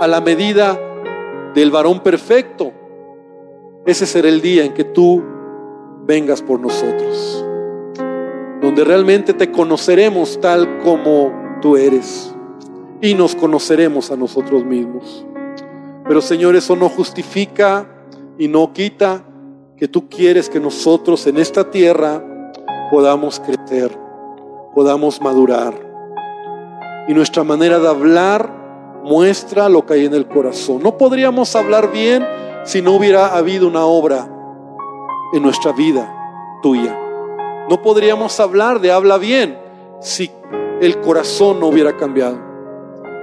[0.00, 0.80] a la medida
[1.54, 2.72] del varón perfecto,
[3.86, 5.22] ese será el día en que tú
[6.04, 7.44] vengas por nosotros,
[8.60, 12.34] donde realmente te conoceremos tal como tú eres
[13.00, 15.24] y nos conoceremos a nosotros mismos.
[16.06, 17.86] Pero Señor, eso no justifica
[18.38, 19.24] y no quita
[19.76, 22.22] que tú quieres que nosotros en esta tierra
[22.90, 23.96] podamos crecer,
[24.74, 25.74] podamos madurar.
[27.06, 28.52] Y nuestra manera de hablar
[29.08, 30.82] muestra lo que hay en el corazón.
[30.82, 32.26] No podríamos hablar bien
[32.64, 34.28] si no hubiera habido una obra
[35.32, 36.14] en nuestra vida
[36.62, 36.96] tuya.
[37.68, 39.58] No podríamos hablar de habla bien
[40.00, 40.30] si
[40.80, 42.38] el corazón no hubiera cambiado.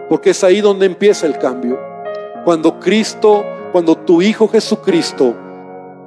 [0.09, 1.79] Porque es ahí donde empieza el cambio.
[2.43, 5.35] Cuando Cristo, cuando tu Hijo Jesucristo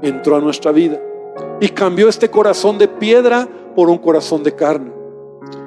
[0.02, 1.00] entró a nuestra vida
[1.60, 4.92] y cambió este corazón de piedra por un corazón de carne.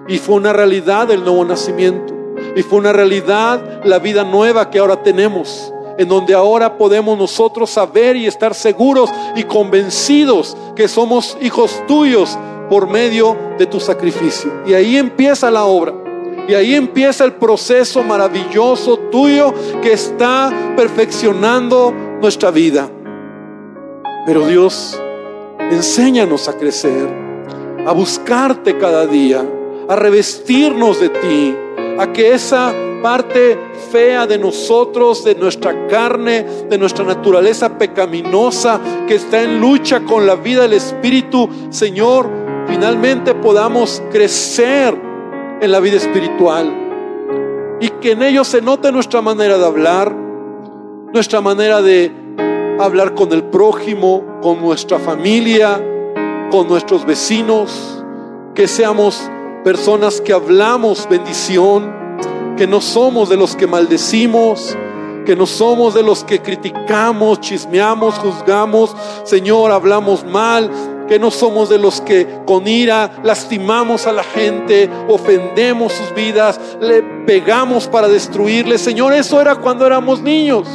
[0.07, 2.11] Y fue una realidad el nuevo nacimiento.
[2.56, 7.70] Y fue una realidad la vida nueva que ahora tenemos en donde ahora podemos nosotros
[7.70, 12.38] saber y estar seguros y convencidos que somos hijos tuyos
[12.70, 14.52] por medio de tu sacrificio.
[14.66, 15.93] Y ahí empieza la obra.
[16.47, 22.89] Y ahí empieza el proceso maravilloso tuyo que está perfeccionando nuestra vida.
[24.26, 24.99] Pero Dios,
[25.70, 27.08] enséñanos a crecer,
[27.86, 29.45] a buscarte cada día,
[29.88, 31.56] a revestirnos de ti,
[31.99, 33.57] a que esa parte
[33.91, 40.25] fea de nosotros, de nuestra carne, de nuestra naturaleza pecaminosa que está en lucha con
[40.25, 42.29] la vida del Espíritu, Señor,
[42.67, 44.95] finalmente podamos crecer
[45.61, 47.77] en la vida espiritual.
[47.79, 50.15] Y que en ello se note nuestra manera de hablar,
[51.13, 52.11] nuestra manera de
[52.79, 55.83] hablar con el prójimo, con nuestra familia,
[56.51, 58.03] con nuestros vecinos,
[58.53, 59.29] que seamos
[59.64, 61.93] personas que hablamos bendición,
[62.57, 64.76] que no somos de los que maldecimos,
[65.26, 70.70] que no somos de los que criticamos, chismeamos, juzgamos, Señor, hablamos mal,
[71.07, 76.59] que no somos de los que con ira lastimamos a la gente, ofendemos sus vidas,
[76.80, 78.78] le pegamos para destruirle.
[78.78, 80.68] Señor, eso era cuando éramos niños.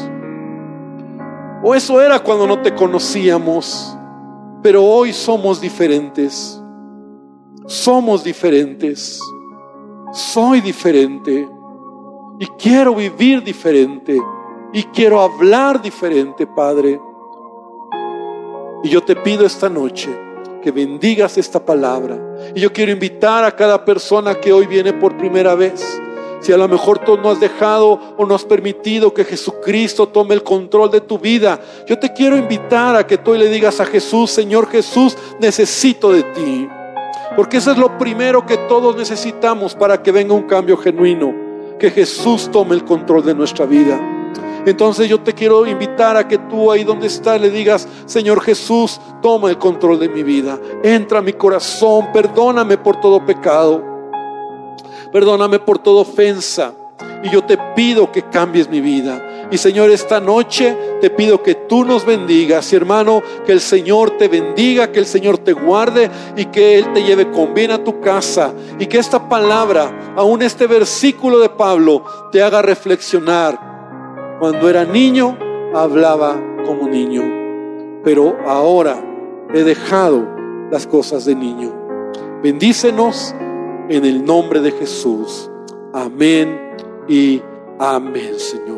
[1.65, 3.97] O eso era cuando no te conocíamos.
[4.63, 6.63] Pero hoy somos diferentes.
[7.67, 9.21] Somos diferentes.
[10.13, 11.49] Soy diferente.
[12.39, 14.21] Y quiero vivir diferente.
[14.73, 17.01] Y quiero hablar diferente, Padre.
[18.85, 20.09] Y yo te pido esta noche
[20.63, 22.19] que bendigas esta palabra.
[22.55, 25.85] Y yo quiero invitar a cada persona que hoy viene por primera vez.
[26.41, 30.35] Si a lo mejor tú no has dejado o no has permitido que Jesucristo tome
[30.35, 33.87] el control de tu vida, yo te quiero invitar a que tú le digas a
[33.87, 36.69] Jesús, Señor Jesús, necesito de ti.
[37.35, 41.47] Porque eso es lo primero que todos necesitamos para que venga un cambio genuino
[41.79, 44.01] que Jesús tome el control de nuestra vida.
[44.67, 49.01] Entonces yo te quiero invitar a que tú ahí donde estás le digas, Señor Jesús,
[49.23, 50.59] toma el control de mi vida.
[50.83, 53.83] Entra a mi corazón, perdóname por todo pecado.
[55.13, 56.73] Perdóname por toda ofensa.
[57.23, 59.23] Y yo te pido que cambies mi vida.
[59.51, 62.73] Y Señor, esta noche te pido que tú nos bendigas.
[62.73, 66.93] Y hermano, que el Señor te bendiga, que el Señor te guarde y que Él
[66.93, 68.53] te lleve con bien a tu casa.
[68.79, 74.37] Y que esta palabra, aún este versículo de Pablo, te haga reflexionar.
[74.41, 75.39] Cuando era niño,
[75.75, 78.03] hablaba como niño.
[78.03, 79.03] Pero ahora
[79.55, 80.27] he dejado
[80.71, 81.73] las cosas de niño.
[82.43, 83.35] Bendícenos
[83.89, 85.51] en el nombre de Jesús.
[85.93, 86.61] Amén
[87.09, 87.41] y
[87.79, 88.76] amén, Señor.